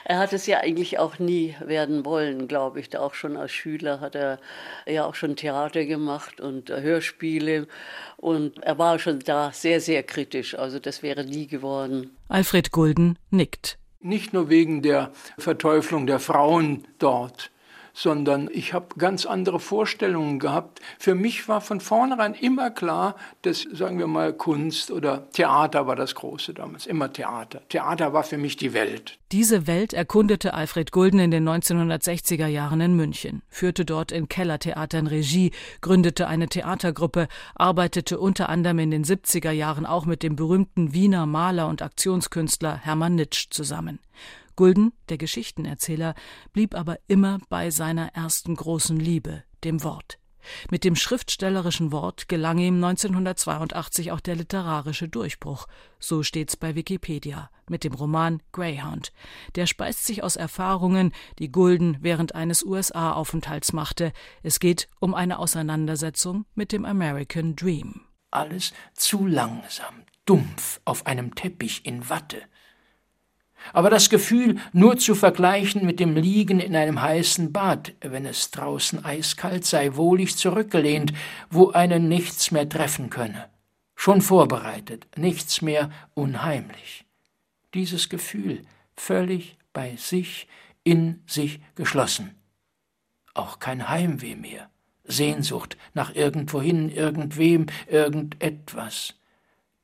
er 0.06 0.20
hat 0.20 0.34
es 0.34 0.46
ja 0.46 0.60
eigentlich 0.60 1.00
auch 1.00 1.20
nie 1.20 1.56
werden 1.60 2.06
wollen, 2.06 2.48
glaube 2.48 2.80
ich. 2.80 2.98
Auch 2.98 3.13
schon 3.13 3.38
als 3.38 3.51
Schüler 3.51 4.00
hat 4.00 4.15
er 4.15 4.39
ja 4.86 5.06
auch 5.06 5.15
schon 5.15 5.36
Theater 5.36 5.86
gemacht 5.86 6.41
und 6.41 6.70
Hörspiele. 6.70 7.68
Und 8.18 8.62
er 8.63 8.77
war 8.77 9.00
schon 9.00 9.20
da 9.20 9.51
sehr, 9.51 9.82
sehr 9.82 10.03
kritisch. 10.03 10.56
Also 10.58 10.80
das 10.80 11.03
wäre 11.03 11.24
nie 11.25 11.48
geworden. 11.48 12.12
Alfred 12.27 12.72
Gulden 12.72 13.18
nickt. 13.30 13.77
Nicht 14.00 14.34
nur 14.34 14.50
wegen 14.50 14.82
der 14.82 15.12
Verteuflung 15.38 16.08
der 16.08 16.20
Frauen 16.20 16.88
dort, 16.98 17.50
sondern 17.93 18.50
ich 18.51 18.74
habe 18.74 18.88
ganz 18.98 19.25
andere 19.25 19.60
Vorstellungen 19.60 20.39
gehabt. 20.39 20.81
Für 21.00 21.15
mich 21.15 21.48
war 21.48 21.62
von 21.62 21.79
vornherein 21.79 22.33
immer 22.33 22.69
klar, 22.69 23.15
dass, 23.41 23.65
sagen 23.71 24.00
wir 24.00 24.07
mal, 24.07 24.33
Kunst 24.33 24.91
oder 24.91 25.29
Theater 25.31 25.88
war 25.88 25.95
das 25.95 26.15
Große 26.15 26.53
damals, 26.53 26.86
immer 26.86 27.12
Theater. 27.12 27.62
Theater 27.69 28.13
war 28.13 28.24
für 28.24 28.38
mich 28.38 28.55
die 28.57 28.74
Welt. 28.74 29.17
Diese 29.31 29.65
Welt 29.65 29.93
erkundete 29.93 30.53
Alfred 30.53 30.91
Gulden 30.91 31.19
in 31.19 31.31
den 31.31 31.48
1960er 31.48 32.48
Jahren 32.48 32.81
in 32.81 32.95
München, 32.95 33.43
führte 33.48 33.86
dort 33.86 34.12
in 34.12 34.27
Kellertheatern 34.27 35.07
Regie, 35.07 35.51
gründete 35.79 36.27
eine 36.27 36.48
Theatergruppe, 36.48 37.27
arbeitete 37.55 38.19
unter 38.19 38.50
anderem 38.50 38.79
in 38.79 38.91
den 38.91 39.05
70er 39.05 39.51
Jahren 39.51 39.86
auch 39.86 40.05
mit 40.05 40.21
dem 40.21 40.36
berühmten 40.36 40.93
Wiener 40.93 41.25
Maler 41.25 41.67
und 41.67 41.81
Aktionskünstler 41.81 42.75
Hermann 42.75 43.15
Nitsch 43.15 43.48
zusammen. 43.51 44.00
Gulden, 44.62 44.94
der 45.10 45.18
Geschichtenerzähler, 45.18 46.13
blieb 46.53 46.75
aber 46.75 47.00
immer 47.08 47.39
bei 47.50 47.72
seiner 47.72 48.10
ersten 48.10 48.56
großen 48.56 49.00
Liebe, 49.00 49.44
dem 49.63 49.84
Wort. 49.84 50.20
Mit 50.70 50.84
dem 50.84 50.96
schriftstellerischen 50.96 51.91
Wort 51.91 52.30
gelang 52.30 52.60
ihm 52.60 52.75
1982 52.75 54.12
auch 54.12 54.20
der 54.20 54.36
literarische 54.36 55.10
Durchbruch. 55.10 55.65
So 55.98 56.22
steht's 56.22 56.58
bei 56.58 56.75
Wikipedia 56.75 57.50
mit 57.70 57.84
dem 57.84 57.94
Roman 57.94 58.44
Greyhound. 58.51 59.12
Der 59.56 59.65
speist 59.65 60.06
sich 60.06 60.22
aus 60.22 60.36
Erfahrungen, 60.36 61.12
die 61.39 61.51
Gulden 61.51 61.98
während 62.01 62.36
eines 62.36 62.63
USA-Aufenthalts 62.63 63.74
machte. 63.74 64.13
Es 64.44 64.60
geht 64.60 64.88
um 65.00 65.15
eine 65.15 65.39
Auseinandersetzung 65.39 66.46
mit 66.53 66.72
dem 66.72 66.86
American 66.86 67.56
Dream. 67.56 68.01
Alles 68.30 68.74
zu 68.94 69.25
langsam, 69.25 70.03
dumpf 70.27 70.82
auf 70.86 71.08
einem 71.08 71.34
Teppich 71.34 71.84
in 71.84 72.10
Watte. 72.10 72.44
Aber 73.74 73.89
das 73.89 74.10
Gefühl, 74.10 74.58
nur 74.74 74.98
zu 74.98 75.15
vergleichen 75.15 75.86
mit 75.86 76.00
dem 76.00 76.15
Liegen 76.15 76.60
in 76.60 76.75
einem 76.75 77.01
heißen 77.01 77.51
Bad, 77.51 77.94
wenn 78.01 78.25
es 78.25 78.51
draußen 78.51 79.06
eiskalt 79.06 79.65
sei, 79.65 79.96
wohlig 79.96 80.38
zurückgelehnt, 80.38 81.13
wo 81.50 81.72
einen 81.72 82.08
nichts 82.08 82.51
mehr 82.51 82.68
treffen 82.68 83.10
könne. 83.10 83.46
Schon 83.96 84.22
vorbereitet, 84.22 85.08
nichts 85.15 85.62
mehr 85.62 85.91
unheimlich. 86.13 87.06
Dieses 87.74 88.10
Gefühl, 88.10 88.63
völlig 88.96 89.58
bei 89.74 89.96
sich, 89.96 90.48
in 90.84 91.22
sich 91.27 91.62
geschlossen. 91.75 92.36
Auch 93.34 93.60
kein 93.60 93.88
Heimweh 93.88 94.36
mehr, 94.36 94.70
Sehnsucht 95.03 95.77
nach 95.94 96.15
irgendwohin, 96.15 96.89
irgendwem, 96.89 97.68
irgendetwas. 97.88 99.15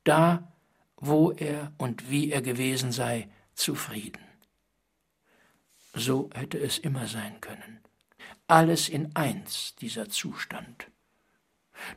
Da, 0.04 0.52
wo 0.96 1.30
er 1.30 1.72
und 1.78 2.10
wie 2.10 2.30
er 2.30 2.42
gewesen 2.42 2.92
sei, 2.92 3.28
zufrieden. 3.58 4.22
So 5.94 6.30
hätte 6.34 6.58
es 6.58 6.78
immer 6.78 7.06
sein 7.06 7.40
können. 7.40 7.80
Alles 8.46 8.88
in 8.88 9.14
eins, 9.16 9.74
dieser 9.80 10.08
Zustand. 10.08 10.86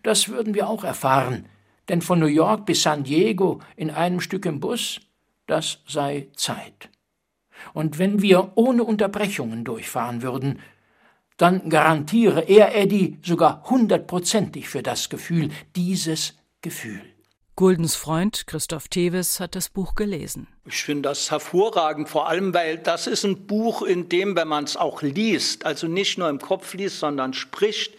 Das 0.03 0.27
würden 0.29 0.53
wir 0.53 0.67
auch 0.67 0.83
erfahren, 0.83 1.47
denn 1.87 2.01
von 2.01 2.19
New 2.19 2.25
York 2.25 2.65
bis 2.65 2.83
San 2.83 3.03
Diego 3.03 3.61
in 3.75 3.89
einem 3.89 4.21
Stück 4.21 4.45
im 4.45 4.59
Bus, 4.59 4.99
das 5.47 5.79
sei 5.87 6.27
Zeit. 6.35 6.89
Und 7.73 7.99
wenn 7.99 8.21
wir 8.21 8.53
ohne 8.55 8.83
Unterbrechungen 8.83 9.63
durchfahren 9.63 10.21
würden, 10.21 10.59
dann 11.37 11.69
garantiere 11.69 12.41
er 12.41 12.75
Eddie 12.75 13.17
sogar 13.23 13.63
hundertprozentig 13.69 14.69
für 14.69 14.83
das 14.83 15.09
Gefühl, 15.09 15.49
dieses 15.75 16.37
Gefühl. 16.61 17.01
Guldens 17.61 17.95
Freund 17.95 18.47
Christoph 18.47 18.87
Teves 18.87 19.39
hat 19.39 19.53
das 19.53 19.69
Buch 19.69 19.93
gelesen. 19.93 20.47
Ich 20.65 20.81
finde 20.81 21.09
das 21.09 21.29
hervorragend, 21.29 22.09
vor 22.09 22.27
allem 22.27 22.55
weil 22.55 22.79
das 22.79 23.05
ist 23.05 23.23
ein 23.23 23.45
Buch, 23.45 23.83
in 23.83 24.09
dem, 24.09 24.35
wenn 24.35 24.47
man 24.47 24.63
es 24.63 24.75
auch 24.75 25.03
liest, 25.03 25.63
also 25.63 25.85
nicht 25.85 26.17
nur 26.17 26.27
im 26.27 26.39
Kopf 26.39 26.73
liest, 26.73 26.97
sondern 26.97 27.35
spricht, 27.35 27.93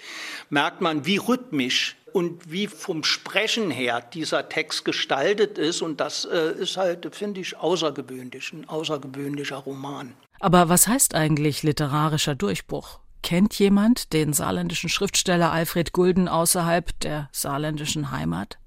merkt 0.50 0.80
man, 0.80 1.06
wie 1.06 1.18
rhythmisch 1.18 1.94
und 2.12 2.50
wie 2.50 2.66
vom 2.66 3.04
Sprechen 3.04 3.70
her 3.70 4.00
dieser 4.00 4.48
Text 4.48 4.84
gestaltet 4.84 5.58
ist. 5.58 5.80
Und 5.80 6.00
das 6.00 6.24
äh, 6.24 6.54
ist 6.58 6.76
halt, 6.76 7.14
finde 7.14 7.40
ich, 7.40 7.56
außergewöhnlich, 7.56 8.52
ein 8.52 8.68
außergewöhnlicher 8.68 9.58
Roman. 9.58 10.14
Aber 10.40 10.70
was 10.70 10.88
heißt 10.88 11.14
eigentlich 11.14 11.62
literarischer 11.62 12.34
Durchbruch? 12.34 12.98
Kennt 13.22 13.56
jemand 13.60 14.12
den 14.12 14.32
saarländischen 14.32 14.88
Schriftsteller 14.88 15.52
Alfred 15.52 15.92
Gulden 15.92 16.26
außerhalb 16.26 16.98
der 16.98 17.28
saarländischen 17.30 18.10
Heimat? 18.10 18.58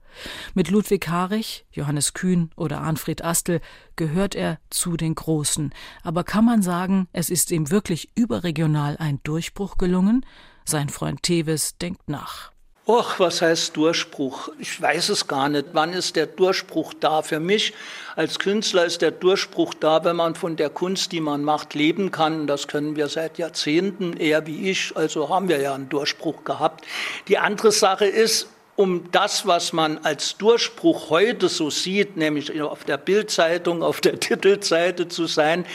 Mit 0.53 0.69
Ludwig 0.69 1.07
Harich, 1.07 1.65
Johannes 1.71 2.13
Kühn 2.13 2.49
oder 2.55 2.81
Arnfried 2.81 3.23
Astel 3.23 3.61
gehört 3.95 4.35
er 4.35 4.59
zu 4.69 4.97
den 4.97 5.15
Großen. 5.15 5.73
Aber 6.03 6.23
kann 6.23 6.45
man 6.45 6.61
sagen, 6.61 7.07
es 7.13 7.29
ist 7.29 7.51
ihm 7.51 7.71
wirklich 7.71 8.09
überregional 8.15 8.97
ein 8.97 9.19
Durchbruch 9.23 9.77
gelungen? 9.77 10.25
Sein 10.65 10.89
Freund 10.89 11.23
Teves 11.23 11.77
denkt 11.77 12.09
nach. 12.09 12.51
Och, 12.87 13.19
was 13.19 13.41
heißt 13.41 13.75
Durchbruch? 13.75 14.49
Ich 14.59 14.79
weiß 14.79 15.09
es 15.09 15.27
gar 15.27 15.49
nicht. 15.49 15.69
Wann 15.73 15.91
ist 15.91 16.15
der 16.15 16.27
Durchbruch 16.27 16.93
da? 16.93 17.23
Für 17.23 17.39
mich 17.39 17.73
als 18.15 18.37
Künstler 18.37 18.85
ist 18.85 19.01
der 19.01 19.09
Durchbruch 19.09 19.73
da, 19.73 20.03
wenn 20.03 20.15
man 20.15 20.35
von 20.35 20.55
der 20.55 20.69
Kunst, 20.69 21.11
die 21.11 21.19
man 21.19 21.43
macht, 21.43 21.73
leben 21.73 22.11
kann. 22.11 22.45
Das 22.45 22.67
können 22.67 22.95
wir 22.95 23.07
seit 23.07 23.39
Jahrzehnten, 23.39 24.17
eher 24.17 24.45
wie 24.45 24.69
ich. 24.69 24.95
Also 24.95 25.29
haben 25.29 25.49
wir 25.49 25.59
ja 25.59 25.73
einen 25.73 25.89
Durchbruch 25.89 26.43
gehabt. 26.43 26.85
Die 27.27 27.39
andere 27.39 27.71
Sache 27.71 28.05
ist, 28.05 28.49
um 28.75 29.09
das, 29.11 29.47
was 29.47 29.71
man 29.73 29.99
als 29.99 30.37
Durchbruch 30.37 31.09
heute 31.09 31.47
so 31.47 31.69
sieht, 31.69 32.17
nämlich 32.17 32.61
auf 32.61 32.83
der 32.83 32.97
Bildzeitung, 32.97 33.83
auf 33.83 34.01
der 34.01 34.19
Titelseite 34.19 35.07
zu 35.07 35.27
sein, 35.27 35.65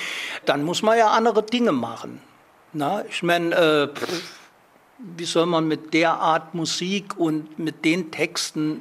dann 0.45 0.65
muss 0.65 0.83
man 0.83 0.99
ja 0.99 1.11
andere 1.11 1.43
Dinge 1.43 1.73
machen. 1.73 2.21
Na, 2.73 3.05
ich 3.09 3.23
meine, 3.23 3.55
äh, 3.55 3.89
wie 4.99 5.25
soll 5.25 5.47
man 5.47 5.67
mit 5.67 5.95
der 5.95 6.13
Art 6.13 6.55
Musik 6.55 7.19
und 7.19 7.59
mit 7.59 7.85
den 7.85 8.11
Texten 8.11 8.81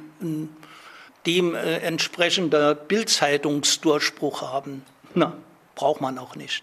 dem 1.26 1.54
äh, 1.54 1.78
entsprechender 1.78 2.74
Bildzeitungsdurchbruch 2.74 4.42
haben? 4.42 4.84
Na, 5.14 5.32
braucht 5.74 6.00
man 6.00 6.18
auch 6.18 6.36
nicht. 6.36 6.62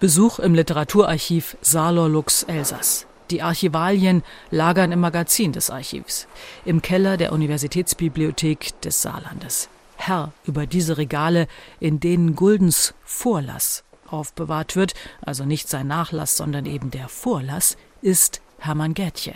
Besuch 0.00 0.38
im 0.38 0.54
Literaturarchiv 0.54 1.56
Salor 1.60 2.08
Lux 2.08 2.44
Elsass. 2.44 3.06
Die 3.34 3.42
Archivalien 3.42 4.22
lagern 4.52 4.92
im 4.92 5.00
Magazin 5.00 5.50
des 5.50 5.68
Archivs, 5.68 6.28
im 6.64 6.82
Keller 6.82 7.16
der 7.16 7.32
Universitätsbibliothek 7.32 8.80
des 8.82 9.02
Saarlandes. 9.02 9.68
Herr 9.96 10.32
über 10.44 10.68
diese 10.68 10.98
Regale, 10.98 11.48
in 11.80 11.98
denen 11.98 12.36
Guldens 12.36 12.94
Vorlass 13.02 13.82
aufbewahrt 14.06 14.76
wird, 14.76 14.94
also 15.20 15.44
nicht 15.44 15.68
sein 15.68 15.88
Nachlass, 15.88 16.36
sondern 16.36 16.64
eben 16.64 16.92
der 16.92 17.08
Vorlass, 17.08 17.76
ist 18.02 18.40
Hermann 18.60 18.94
Gärtje. 18.94 19.34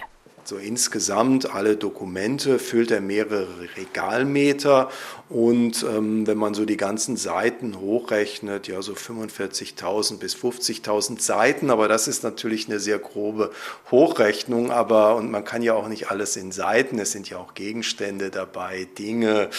So 0.49 0.57
insgesamt 0.57 1.55
alle 1.55 1.77
Dokumente 1.77 2.59
füllt 2.59 2.91
er 2.91 3.03
mehrere 3.03 3.69
Regalmeter 3.77 4.91
und 5.29 5.83
ähm, 5.83 6.27
wenn 6.27 6.39
man 6.39 6.55
so 6.55 6.65
die 6.65 6.79
ganzen 6.79 7.19
Seiten 7.19 7.79
hochrechnet, 7.79 8.67
ja 8.67 8.81
so 8.81 8.95
45.000 8.95 10.17
bis 10.17 10.35
50.000 10.35 11.21
Seiten, 11.21 11.69
aber 11.69 11.87
das 11.87 12.09
ist 12.09 12.23
natürlich 12.23 12.67
eine 12.67 12.81
sehr 12.81 12.99
grobe 12.99 13.51
Hochrechnung, 13.91 14.71
aber 14.71 15.17
und 15.17 15.31
man 15.31 15.45
kann 15.45 15.61
ja 15.61 15.75
auch 15.75 15.87
nicht 15.87 16.11
alles 16.11 16.35
in 16.37 16.51
Seiten, 16.51 16.99
es 16.99 17.13
sind 17.13 17.29
ja 17.29 17.37
auch 17.37 17.53
Gegenstände 17.53 18.31
dabei, 18.31 18.89
Dinge, 18.97 19.51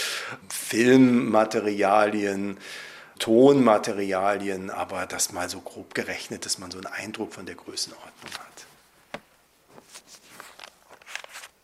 Filmmaterialien. 0.50 2.58
Tonmaterialien, 3.20 4.70
aber 4.70 5.06
das 5.06 5.34
mal 5.34 5.50
so 5.50 5.60
grob 5.60 5.94
gerechnet, 5.94 6.46
dass 6.46 6.58
man 6.58 6.72
so 6.72 6.78
einen 6.78 6.88
Eindruck 6.88 7.34
von 7.34 7.46
der 7.46 7.56
Größenordnung 7.56 8.32
hat. 8.40 8.59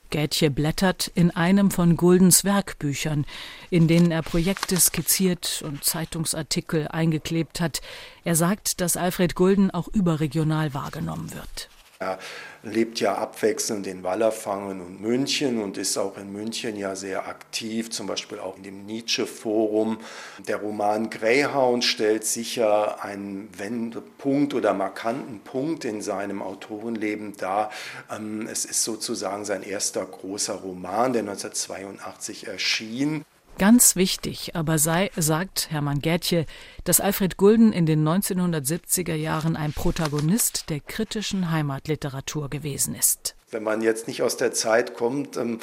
Gätje 0.10 0.50
blättert 0.50 1.12
in 1.13 1.32
einem 1.32 1.72
von 1.72 1.98
Guldens 1.98 2.44
Werkbüchern, 2.44 3.26
in 3.70 3.88
denen 3.88 4.12
er 4.12 4.22
Projekte 4.22 4.78
skizziert 4.78 5.63
und 5.65 5.84
Zeitungsartikel 5.84 6.88
eingeklebt 6.88 7.62
hat. 7.62 7.82
Er 8.24 8.36
sagt, 8.36 8.82
dass 8.82 8.98
Alfred 8.98 9.36
Gulden 9.36 9.72
auch 9.72 9.88
überregional 9.88 10.74
wahrgenommen 10.74 11.34
wird. 11.34 11.70
Er 12.06 12.20
lebt 12.63 13.00
ja 13.00 13.15
abwechselnd 13.15 13.88
in 13.88 14.04
Wallerfangen 14.04 14.82
und 14.82 15.02
München 15.02 15.62
und 15.62 15.78
ist 15.78 15.98
auch 15.98 16.18
in 16.18 16.32
München 16.32 16.76
ja 16.78 16.96
sehr 16.96 17.28
aktiv, 17.28 17.89
zum 17.89 18.08
Beispiel 18.08 18.39
auch 18.39 18.58
in 18.58 18.63
dem 18.63 18.86
Nietzsche-Forum. 18.86 20.00
Der 20.48 20.58
Roman 20.58 21.10
Greyhound 21.10 21.84
stellt 21.84 22.26
sicher 22.26 23.04
einen 23.04 23.50
Wendepunkt 23.58 24.54
oder 24.54 24.74
markanten 24.74 25.39
Punkt 25.39 25.86
in 25.86 26.02
seinem 26.02 26.41
Autorenleben 26.41 27.36
dar. 27.38 27.72
Ähm, 28.12 28.48
es 28.52 28.65
ist 28.65 28.84
sozusagen 28.84 29.46
sein 29.46 29.63
erster 29.63 30.06
großer 30.06 30.56
Roman, 30.56 31.13
der 31.13 31.22
1982 31.22 32.48
erschien. 32.48 33.26
Ganz 33.58 33.96
wichtig 33.96 34.54
aber 34.54 34.78
sei, 34.78 35.12
sagt 35.15 35.72
Hermann 35.72 36.02
Gärtje, 36.02 36.46
dass 36.84 37.00
Alfred 37.00 37.38
Gulden 37.38 37.72
in 37.72 37.86
den 37.86 38.06
1970er 38.06 39.15
Jahren 39.15 39.56
ein 39.56 39.72
Protagonist 39.72 40.70
der 40.70 40.82
kritischen 40.82 41.52
Heimatliteratur 41.52 42.50
gewesen 42.50 42.96
ist. 42.96 43.36
Wenn 43.52 43.63
man 43.63 43.82
jetzt 43.82 44.10
nicht 44.10 44.22
aus 44.24 44.36
der 44.36 44.52
Zeit 44.52 44.94
kommt, 44.94 45.38
ähm, 45.38 45.62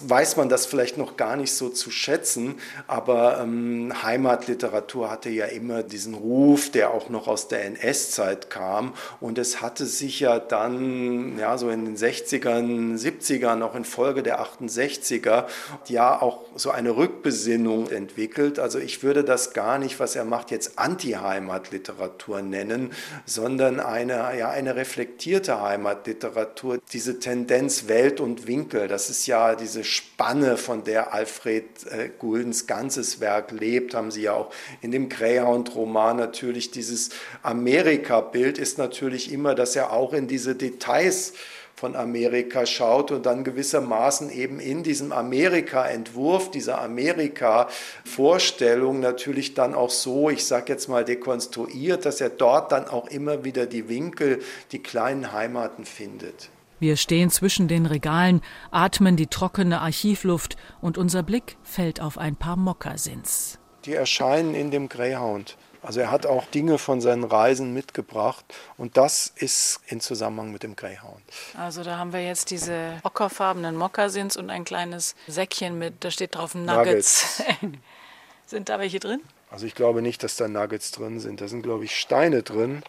weiß 0.00 0.36
man 0.36 0.48
das 0.48 0.66
vielleicht 0.66 0.96
noch 0.98 1.16
gar 1.16 1.36
nicht 1.36 1.52
so 1.52 1.68
zu 1.68 1.90
schätzen, 1.90 2.56
aber 2.86 3.40
ähm, 3.40 3.92
Heimatliteratur 4.02 5.10
hatte 5.10 5.30
ja 5.30 5.46
immer 5.46 5.82
diesen 5.82 6.14
Ruf, 6.14 6.70
der 6.70 6.92
auch 6.92 7.08
noch 7.08 7.28
aus 7.28 7.48
der 7.48 7.64
NS-Zeit 7.64 8.50
kam 8.50 8.94
und 9.20 9.38
es 9.38 9.60
hatte 9.60 9.86
sich 9.86 10.20
ja 10.20 10.38
dann 10.38 11.38
ja 11.38 11.58
so 11.58 11.70
in 11.70 11.84
den 11.84 11.96
60ern, 11.96 12.98
70ern, 12.98 13.62
auch 13.62 13.74
in 13.74 13.84
Folge 13.84 14.22
der 14.22 14.40
68er 14.40 15.46
ja 15.88 16.20
auch 16.20 16.42
so 16.54 16.70
eine 16.70 16.96
Rückbesinnung 16.96 17.90
entwickelt. 17.90 18.58
Also 18.58 18.78
ich 18.78 19.02
würde 19.02 19.24
das 19.24 19.52
gar 19.52 19.78
nicht, 19.78 20.00
was 20.00 20.16
er 20.16 20.24
macht, 20.24 20.50
jetzt 20.50 20.78
Anti-Heimatliteratur 20.78 22.42
nennen, 22.42 22.92
sondern 23.24 23.80
eine 23.80 24.28
ja 24.36 24.50
eine 24.50 24.76
reflektierte 24.76 25.60
Heimatliteratur, 25.60 26.78
diese 26.92 27.18
Tendenz 27.18 27.88
Welt 27.88 28.20
und 28.20 28.46
Winkel, 28.46 28.88
das 28.88 29.10
ist 29.10 29.26
ja 29.26 29.54
diese 29.54 29.84
Spanne, 29.88 30.56
von 30.56 30.84
der 30.84 31.14
Alfred 31.14 31.64
äh, 31.86 32.10
Guldens 32.18 32.66
ganzes 32.66 33.20
Werk 33.20 33.52
lebt, 33.52 33.94
haben 33.94 34.10
Sie 34.10 34.22
ja 34.22 34.34
auch 34.34 34.52
in 34.82 34.90
dem 34.90 35.08
Greyhound-Roman 35.08 36.16
natürlich 36.16 36.70
dieses 36.70 37.10
Amerika-Bild 37.42 38.58
ist 38.58 38.78
natürlich 38.78 39.32
immer, 39.32 39.54
dass 39.54 39.76
er 39.76 39.92
auch 39.92 40.12
in 40.12 40.28
diese 40.28 40.54
Details 40.54 41.32
von 41.78 41.96
Amerika 41.96 42.66
schaut 42.66 43.10
und 43.12 43.24
dann 43.24 43.44
gewissermaßen 43.44 44.30
eben 44.30 44.58
in 44.58 44.82
diesem 44.82 45.12
Amerika-Entwurf, 45.12 46.50
dieser 46.50 46.80
Amerika-Vorstellung 46.80 48.98
natürlich 49.00 49.54
dann 49.54 49.74
auch 49.74 49.90
so, 49.90 50.28
ich 50.28 50.44
sage 50.44 50.72
jetzt 50.72 50.88
mal 50.88 51.04
dekonstruiert, 51.04 52.04
dass 52.04 52.20
er 52.20 52.30
dort 52.30 52.72
dann 52.72 52.88
auch 52.88 53.06
immer 53.08 53.44
wieder 53.44 53.66
die 53.66 53.88
Winkel, 53.88 54.40
die 54.72 54.82
kleinen 54.82 55.30
Heimaten 55.32 55.84
findet. 55.84 56.50
Wir 56.80 56.96
stehen 56.96 57.30
zwischen 57.30 57.68
den 57.68 57.86
Regalen, 57.86 58.40
atmen 58.70 59.16
die 59.16 59.26
trockene 59.26 59.80
Archivluft 59.80 60.56
und 60.80 60.98
unser 60.98 61.22
Blick 61.22 61.56
fällt 61.62 62.00
auf 62.00 62.18
ein 62.18 62.36
paar 62.36 62.56
Mokassins. 62.56 63.58
Die 63.84 63.94
erscheinen 63.94 64.54
in 64.54 64.70
dem 64.70 64.88
Greyhound. 64.88 65.56
Also 65.82 66.00
er 66.00 66.10
hat 66.10 66.26
auch 66.26 66.44
Dinge 66.46 66.78
von 66.78 67.00
seinen 67.00 67.24
Reisen 67.24 67.72
mitgebracht 67.72 68.44
und 68.76 68.96
das 68.96 69.32
ist 69.36 69.80
in 69.86 70.00
Zusammenhang 70.00 70.50
mit 70.52 70.62
dem 70.62 70.76
Greyhound. 70.76 71.22
Also 71.56 71.84
da 71.84 71.98
haben 71.98 72.12
wir 72.12 72.24
jetzt 72.24 72.50
diese 72.50 72.98
ockerfarbenen 73.04 73.76
Mokassins 73.76 74.36
und 74.36 74.50
ein 74.50 74.64
kleines 74.64 75.14
Säckchen 75.28 75.78
mit, 75.78 76.04
da 76.04 76.10
steht 76.10 76.34
drauf 76.34 76.54
Nuggets. 76.54 77.42
Nuggets. 77.62 77.78
sind 78.46 78.68
da 78.68 78.78
welche 78.78 78.98
drin? 78.98 79.20
Also 79.50 79.66
ich 79.66 79.74
glaube 79.74 80.02
nicht, 80.02 80.22
dass 80.22 80.36
da 80.36 80.48
Nuggets 80.48 80.90
drin 80.90 81.20
sind. 81.20 81.40
Da 81.40 81.48
sind, 81.48 81.62
glaube 81.62 81.84
ich, 81.84 81.96
Steine 81.96 82.42
drin. 82.42 82.82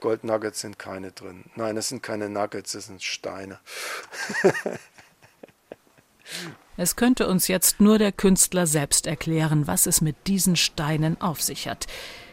Goldnuggets 0.00 0.60
sind 0.60 0.78
keine 0.78 1.12
drin. 1.12 1.44
Nein, 1.56 1.76
das 1.76 1.88
sind 1.88 2.02
keine 2.02 2.28
Nuggets, 2.28 2.72
das 2.72 2.86
sind 2.86 3.02
Steine. 3.02 3.58
es 6.76 6.96
könnte 6.96 7.28
uns 7.28 7.48
jetzt 7.48 7.80
nur 7.80 7.98
der 7.98 8.12
Künstler 8.12 8.66
selbst 8.66 9.06
erklären, 9.06 9.66
was 9.66 9.86
es 9.86 10.00
mit 10.00 10.26
diesen 10.26 10.56
Steinen 10.56 11.20
auf 11.20 11.42
sich 11.42 11.68
hat. 11.68 11.86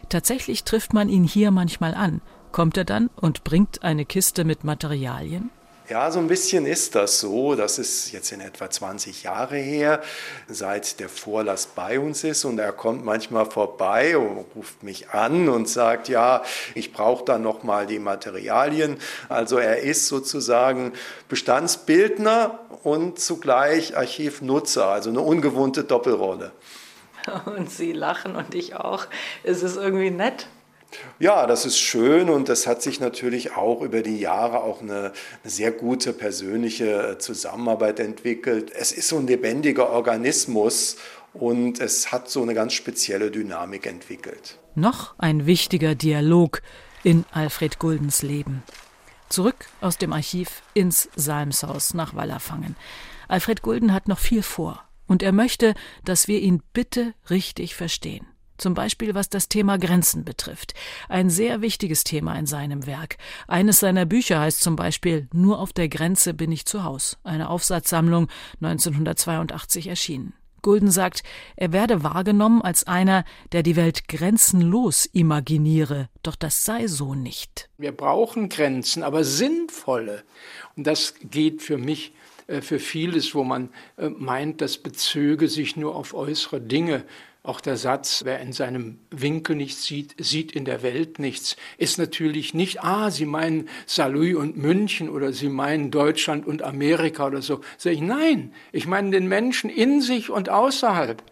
Tatsächlich 0.10 0.64
trifft 0.64 0.94
man 0.94 1.10
ihn 1.10 1.24
hier 1.24 1.52
manchmal 1.52 1.94
an. 1.94 2.22
Kommt 2.52 2.78
er 2.78 2.86
dann 2.86 3.08
und 3.16 3.44
bringt 3.44 3.84
eine 3.84 4.06
Kiste 4.06 4.44
mit 4.44 4.64
Materialien? 4.64 5.52
Ja, 5.92 6.10
so 6.10 6.20
ein 6.20 6.28
bisschen 6.30 6.66
ist 6.66 6.96
das 6.96 7.20
so. 7.20 7.54
Das 7.56 7.78
ist 7.78 8.14
jetzt 8.14 8.32
in 8.32 8.40
etwa 8.40 8.70
20 8.70 9.24
Jahre 9.24 9.58
her, 9.58 10.02
seit 10.48 11.02
der 11.02 11.10
Vorlass 11.10 11.66
bei 11.66 12.00
uns 12.00 12.24
ist. 12.24 12.46
Und 12.46 12.60
er 12.60 12.72
kommt 12.72 13.04
manchmal 13.04 13.46
vorbei 13.46 14.18
und 14.18 14.46
ruft 14.56 14.84
mich 14.84 15.10
an 15.10 15.50
und 15.50 15.68
sagt, 15.68 16.08
ja, 16.08 16.44
ich 16.76 16.94
brauche 16.94 17.26
da 17.26 17.38
nochmal 17.38 17.88
die 17.88 18.00
Materialien. 18.00 19.02
Also 19.28 19.58
er 19.58 19.80
ist 19.80 20.08
sozusagen 20.08 20.94
Bestandsbildner 21.28 22.58
und 22.84 23.20
zugleich 23.20 23.98
Archivnutzer, 23.98 24.88
also 24.88 25.10
eine 25.10 25.20
ungewohnte 25.20 25.84
Doppelrolle. 25.84 26.54
Und 27.46 27.70
Sie 27.70 27.92
lachen 27.92 28.36
und 28.36 28.56
ich 28.56 28.76
auch. 28.76 29.06
Es 29.44 29.62
ist 29.62 29.76
irgendwie 29.76 30.10
nett. 30.10 30.48
Ja, 31.20 31.46
das 31.48 31.66
ist 31.66 31.80
schön 31.80 32.30
und 32.30 32.50
das 32.50 32.68
hat 32.68 32.82
sich 32.82 33.00
natürlich 33.00 33.56
auch 33.56 33.82
über 33.82 34.02
die 34.02 34.20
Jahre 34.20 34.62
auch 34.62 34.82
eine, 34.82 35.14
eine, 35.44 35.52
sehr 35.52 35.72
gute 35.72 36.14
persönliche 36.14 37.18
Zusammenarbeit 37.20 38.00
entwickelt. 38.00 38.72
Es 38.74 38.92
ist 38.92 39.08
so 39.08 39.18
ein 39.18 39.28
lebendiger 39.28 39.90
Organismus 39.90 40.98
und 41.34 41.80
es 41.80 42.12
hat 42.12 42.30
so 42.30 42.42
eine 42.42 42.54
ganz 42.54 42.74
spezielle 42.74 43.32
Dynamik 43.32 43.86
entwickelt. 43.86 44.58
Noch 44.76 45.16
ein 45.18 45.46
wichtiger 45.46 45.96
Dialog 45.96 46.62
in 47.04 47.26
Alfred 47.32 47.80
Guldens 47.80 48.22
Leben. 48.22 48.64
Zurück 49.30 49.66
aus 49.80 49.98
dem 49.98 50.12
Archiv 50.12 50.62
ins 50.74 51.10
Salmshaus 51.16 51.94
nach 51.94 52.16
Wallerfangen. 52.16 52.76
Alfred 53.30 53.62
Gulden 53.62 53.94
hat 53.94 54.10
noch 54.10 54.20
viel 54.20 54.44
vor 54.44 54.84
und 55.08 55.24
er 55.24 55.32
möchte, 55.32 55.74
dass 56.04 56.28
wir 56.28 56.40
ihn 56.40 56.62
bitte 56.74 57.14
richtig 57.30 57.76
verstehen 57.76 58.31
zum 58.62 58.74
Beispiel 58.74 59.14
was 59.14 59.30
das 59.30 59.50
Thema 59.50 59.78
Grenzen 59.78 60.24
betrifft. 60.24 60.74
Ein 61.10 61.30
sehr 61.30 61.62
wichtiges 61.62 62.04
Thema 62.04 62.38
in 62.38 62.46
seinem 62.46 62.86
Werk. 62.86 63.18
Eines 63.48 63.80
seiner 63.80 64.06
Bücher 64.06 64.40
heißt 64.40 64.62
zum 64.62 64.76
Beispiel 64.76 65.28
Nur 65.34 65.60
auf 65.60 65.74
der 65.74 65.90
Grenze 65.90 66.34
bin 66.34 66.52
ich 66.52 66.66
zu 66.66 66.84
Haus, 66.84 67.18
eine 67.24 67.50
Aufsatzsammlung 67.50 68.28
1982 68.62 69.88
erschienen. 69.88 70.34
Gulden 70.62 70.92
sagt, 70.92 71.24
er 71.56 71.74
werde 71.74 72.04
wahrgenommen 72.04 72.62
als 72.62 72.86
einer, 72.86 73.26
der 73.52 73.64
die 73.64 73.76
Welt 73.76 74.08
grenzenlos 74.08 75.08
imaginiere, 75.08 76.10
doch 76.22 76.36
das 76.36 76.64
sei 76.66 76.88
so 76.88 77.16
nicht. 77.16 77.70
Wir 77.80 77.92
brauchen 77.92 78.48
Grenzen, 78.48 79.02
aber 79.02 79.24
sinnvolle. 79.24 80.24
Und 80.76 80.86
das 80.86 81.16
geht 81.24 81.64
für 81.64 81.80
mich 81.80 82.14
äh, 82.52 82.62
für 82.62 82.80
vieles, 82.80 83.34
wo 83.34 83.44
man 83.44 83.70
äh, 83.98 84.10
meint, 84.10 84.62
das 84.62 84.78
bezöge 84.78 85.48
sich 85.48 85.76
nur 85.78 85.96
auf 85.96 86.14
äußere 86.14 86.62
Dinge. 86.62 87.06
Auch 87.44 87.60
der 87.60 87.76
Satz, 87.76 88.22
wer 88.24 88.40
in 88.40 88.54
seinem 88.54 89.00
Winkel 89.10 89.56
nichts 89.56 89.86
sieht, 89.86 90.14
sieht 90.24 90.52
in 90.52 90.64
der 90.64 90.84
Welt 90.84 91.18
nichts, 91.18 91.56
ist 91.80 91.98
natürlich 91.98 92.54
nicht, 92.54 92.84
ah, 92.84 93.10
Sie 93.10 93.26
meinen 93.26 93.68
Saarlouis 93.88 94.36
und 94.36 94.58
München 94.58 95.10
oder 95.10 95.34
Sie 95.34 95.50
meinen 95.50 95.90
Deutschland 95.90 96.46
und 96.46 96.62
Amerika 96.62 97.26
oder 97.26 97.42
so. 97.42 97.62
Sag 97.80 97.94
ich, 97.94 98.02
nein, 98.02 98.54
ich 98.72 98.86
meine 98.86 99.10
den 99.10 99.28
Menschen 99.28 99.72
in 99.72 100.02
sich 100.02 100.30
und 100.30 100.50
außerhalb. 100.50 101.24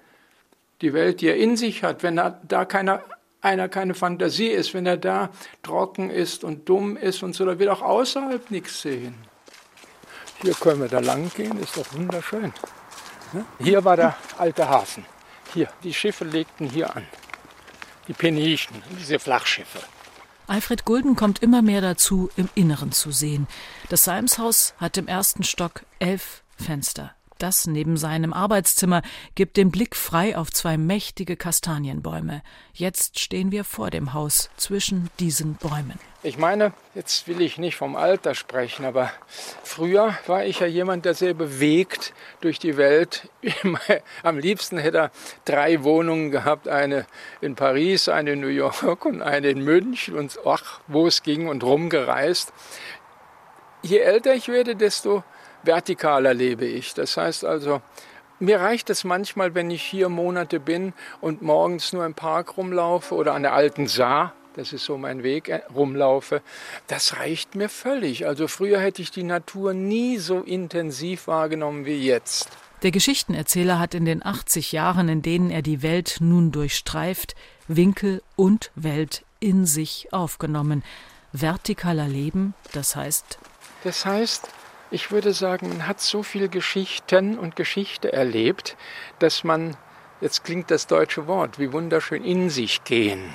Die 0.82 0.94
Welt, 0.94 1.22
die 1.22 1.28
er 1.28 1.38
in 1.38 1.58
sich 1.58 1.84
hat, 1.84 2.02
wenn 2.02 2.16
da, 2.16 2.42
da 2.48 2.66
keiner, 2.66 3.04
einer 3.42 3.70
keine 3.70 3.94
Fantasie 3.94 4.48
ist, 4.48 4.74
wenn 4.74 4.88
er 4.88 4.98
da 4.98 5.30
trocken 5.62 6.10
ist 6.10 6.44
und 6.44 6.68
dumm 6.68 6.98
ist 6.98 7.22
und 7.22 7.36
so, 7.36 7.46
da 7.46 7.60
wird 7.60 7.70
auch 7.70 7.84
außerhalb 7.84 8.50
nichts 8.50 8.82
sehen. 8.82 9.14
Hier 10.42 10.56
können 10.56 10.82
wir 10.82 10.88
da 10.88 11.02
lang 11.02 11.30
gehen, 11.36 11.60
ist 11.60 11.78
doch 11.78 11.94
wunderschön. 11.94 12.52
Hier 13.60 13.86
war 13.86 13.96
der 13.96 14.18
alte 14.40 14.68
Hafen. 14.68 15.06
Hier, 15.54 15.70
die 15.84 15.94
Schiffe 15.94 16.26
legten 16.26 16.70
hier 16.70 16.96
an. 16.96 17.06
Die 18.08 18.14
Penichen, 18.14 18.82
diese 19.00 19.20
Flachschiffe. 19.20 19.80
Alfred 20.48 20.84
Gulden 20.86 21.16
kommt 21.16 21.44
immer 21.44 21.62
mehr 21.62 21.82
dazu, 21.82 22.30
im 22.36 22.50
Inneren 22.56 22.92
zu 22.92 23.12
sehen. 23.12 23.48
Das 23.90 24.04
Salmshaus 24.04 24.74
hat 24.78 24.98
im 24.98 25.08
ersten 25.08 25.44
Stock 25.44 25.84
elf 26.00 26.44
Fenster. 26.58 27.14
Das 27.40 27.68
neben 27.68 27.96
seinem 27.96 28.34
Arbeitszimmer 28.34 29.02
gibt 29.34 29.56
den 29.56 29.72
Blick 29.72 29.96
frei 29.96 30.36
auf 30.38 30.52
zwei 30.52 30.78
mächtige 30.78 31.38
Kastanienbäume. 31.38 32.44
Jetzt 32.74 33.18
stehen 33.18 33.50
wir 33.54 33.64
vor 33.64 33.90
dem 33.90 34.14
Haus 34.14 34.50
zwischen 34.58 35.10
diesen 35.22 35.56
Bäumen. 35.56 35.98
Ich 36.22 36.38
meine, 36.38 36.74
jetzt 36.96 37.30
will 37.30 37.40
ich 37.40 37.58
nicht 37.58 37.78
vom 37.78 37.96
Alter 37.96 38.36
sprechen, 38.36 38.84
aber 38.84 39.10
früher 39.64 40.18
war 40.28 40.44
ich 40.44 40.60
ja 40.60 40.68
jemand, 40.68 41.06
der 41.06 41.14
sehr 41.14 41.34
bewegt 41.34 42.14
durch 42.42 42.60
die 42.60 42.76
Welt. 42.76 43.30
Am 44.24 44.38
liebsten 44.38 44.78
hätte 44.78 44.98
er 44.98 45.12
drei 45.46 45.82
Wohnungen 45.84 46.32
gehabt, 46.32 46.68
eine 46.68 47.06
in 47.40 47.56
Paris, 47.56 48.10
eine 48.10 48.34
in 48.34 48.42
New 48.42 48.48
York 48.48 49.06
und 49.06 49.22
eine 49.22 49.50
in 49.50 49.64
München 49.64 50.18
und 50.18 50.38
ach, 50.46 50.82
wo 50.88 51.08
es 51.08 51.24
ging 51.24 51.48
und 51.48 51.64
rumgereist. 51.64 52.52
Je 53.82 54.00
älter 54.00 54.34
ich 54.34 54.50
werde, 54.50 54.76
desto 54.76 55.24
vertikaler 55.64 56.34
lebe 56.34 56.66
ich. 56.66 56.94
Das 56.94 57.18
heißt 57.18 57.46
also, 57.46 57.82
mir 58.40 58.62
reicht 58.62 58.90
es 58.90 59.04
manchmal, 59.04 59.54
wenn 59.54 59.70
ich 59.70 59.84
hier 59.84 60.08
Monate 60.10 60.60
bin 60.60 60.94
und 61.20 61.42
morgens 61.42 61.92
nur 61.92 62.06
im 62.06 62.14
Park 62.14 62.58
rumlaufe 62.58 63.14
oder 63.16 63.34
an 63.34 63.44
der 63.44 63.54
alten 63.54 63.88
Saar, 63.88 64.34
das 64.56 64.74
ist 64.74 64.86
so 64.86 64.98
mein 64.98 65.24
Weg, 65.24 65.50
äh, 65.50 65.62
rumlaufe, 65.76 66.42
das 66.88 67.18
reicht 67.18 67.56
mir 67.56 67.70
völlig. 67.70 68.26
Also 68.26 68.48
früher 68.48 68.80
hätte 68.80 69.02
ich 69.02 69.12
die 69.12 69.24
Natur 69.24 69.74
nie 69.74 70.18
so 70.18 70.40
intensiv 70.40 71.28
wahrgenommen 71.28 71.86
wie 71.86 72.02
jetzt. 72.06 72.50
Der 72.82 72.92
Geschichtenerzähler 72.92 73.78
hat 73.78 73.94
in 73.94 74.06
den 74.06 74.26
80 74.26 74.72
Jahren, 74.72 75.10
in 75.10 75.22
denen 75.22 75.52
er 75.52 75.62
die 75.62 75.82
Welt 75.82 76.18
nun 76.22 76.52
durchstreift, 76.52 77.36
Winkel 77.68 78.24
und 78.38 78.72
Welt 78.76 79.26
in 79.42 79.66
sich 79.66 80.08
aufgenommen. 80.14 80.84
Vertikaler 81.34 82.08
Leben, 82.08 82.54
das 82.72 82.96
heißt. 82.96 83.38
Das 83.84 84.06
heißt, 84.06 84.50
ich 84.92 85.12
würde 85.12 85.34
sagen, 85.34 85.70
man 85.70 85.88
hat 85.88 86.02
so 86.02 86.24
viele 86.24 86.50
Geschichten 86.50 87.38
und 87.38 87.56
Geschichte 87.56 88.12
erlebt, 88.12 88.76
dass 89.20 89.44
man, 89.44 89.78
jetzt 90.22 90.44
klingt 90.44 90.72
das 90.72 90.88
deutsche 90.88 91.28
Wort, 91.28 91.60
wie 91.60 91.72
wunderschön 91.72 92.24
in 92.24 92.50
sich 92.50 92.84
gehen. 92.84 93.34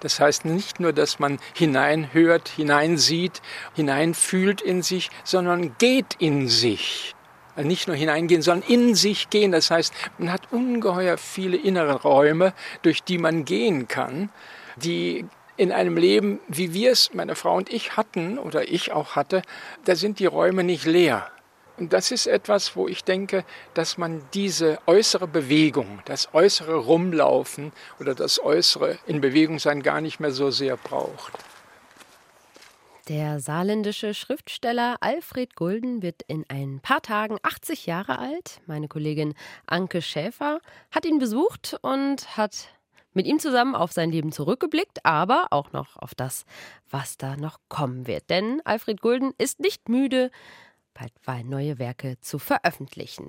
Das 0.00 0.20
heißt 0.20 0.44
nicht 0.44 0.78
nur, 0.78 0.92
dass 0.92 1.18
man 1.18 1.38
hineinhört, 1.54 2.48
hineinsieht, 2.48 3.42
hineinfühlt 3.74 4.60
in 4.60 4.82
sich, 4.82 5.10
sondern 5.24 5.74
geht 5.78 6.14
in 6.20 6.48
sich. 6.48 7.16
Also 7.56 7.66
nicht 7.66 7.88
nur 7.88 7.96
hineingehen, 7.96 8.42
sondern 8.42 8.70
in 8.70 8.94
sich 8.94 9.30
gehen. 9.30 9.50
Das 9.50 9.72
heißt, 9.72 9.92
man 10.18 10.30
hat 10.30 10.52
ungeheuer 10.52 11.18
viele 11.18 11.56
innere 11.56 12.02
Räume, 12.02 12.52
durch 12.82 13.02
die 13.02 13.18
man 13.18 13.44
gehen 13.44 13.88
kann, 13.88 14.30
die 14.76 15.26
in 15.58 15.72
einem 15.72 15.96
Leben, 15.96 16.40
wie 16.48 16.72
wir 16.72 16.92
es, 16.92 17.12
meine 17.12 17.34
Frau 17.34 17.56
und 17.56 17.70
ich 17.70 17.96
hatten 17.96 18.38
oder 18.38 18.68
ich 18.68 18.92
auch 18.92 19.16
hatte, 19.16 19.42
da 19.84 19.96
sind 19.96 20.20
die 20.20 20.26
Räume 20.26 20.64
nicht 20.64 20.86
leer. 20.86 21.30
Und 21.76 21.92
das 21.92 22.10
ist 22.10 22.26
etwas, 22.26 22.74
wo 22.74 22.88
ich 22.88 23.04
denke, 23.04 23.44
dass 23.74 23.98
man 23.98 24.22
diese 24.34 24.78
äußere 24.86 25.28
Bewegung, 25.28 26.00
das 26.06 26.32
äußere 26.32 26.76
Rumlaufen 26.76 27.72
oder 28.00 28.14
das 28.14 28.42
äußere 28.42 28.98
in 29.06 29.20
Bewegung 29.20 29.58
sein 29.58 29.82
gar 29.82 30.00
nicht 30.00 30.18
mehr 30.18 30.32
so 30.32 30.50
sehr 30.50 30.76
braucht. 30.76 31.32
Der 33.08 33.40
saarländische 33.40 34.12
Schriftsteller 34.12 34.96
Alfred 35.00 35.56
Gulden 35.56 36.02
wird 36.02 36.22
in 36.26 36.44
ein 36.48 36.80
paar 36.80 37.00
Tagen 37.00 37.38
80 37.42 37.86
Jahre 37.86 38.18
alt. 38.18 38.60
Meine 38.66 38.86
Kollegin 38.86 39.34
Anke 39.66 40.02
Schäfer 40.02 40.60
hat 40.90 41.06
ihn 41.06 41.18
besucht 41.18 41.78
und 41.80 42.36
hat 42.36 42.68
mit 43.12 43.26
ihm 43.26 43.38
zusammen 43.38 43.74
auf 43.74 43.92
sein 43.92 44.10
Leben 44.10 44.32
zurückgeblickt, 44.32 45.04
aber 45.04 45.48
auch 45.50 45.72
noch 45.72 45.96
auf 45.96 46.14
das, 46.14 46.44
was 46.90 47.16
da 47.16 47.36
noch 47.36 47.58
kommen 47.68 48.06
wird. 48.06 48.30
Denn 48.30 48.60
Alfred 48.64 49.00
Gulden 49.00 49.32
ist 49.38 49.60
nicht 49.60 49.88
müde, 49.88 50.30
bald 51.24 51.46
neue 51.46 51.78
Werke 51.78 52.18
zu 52.20 52.38
veröffentlichen. 52.38 53.26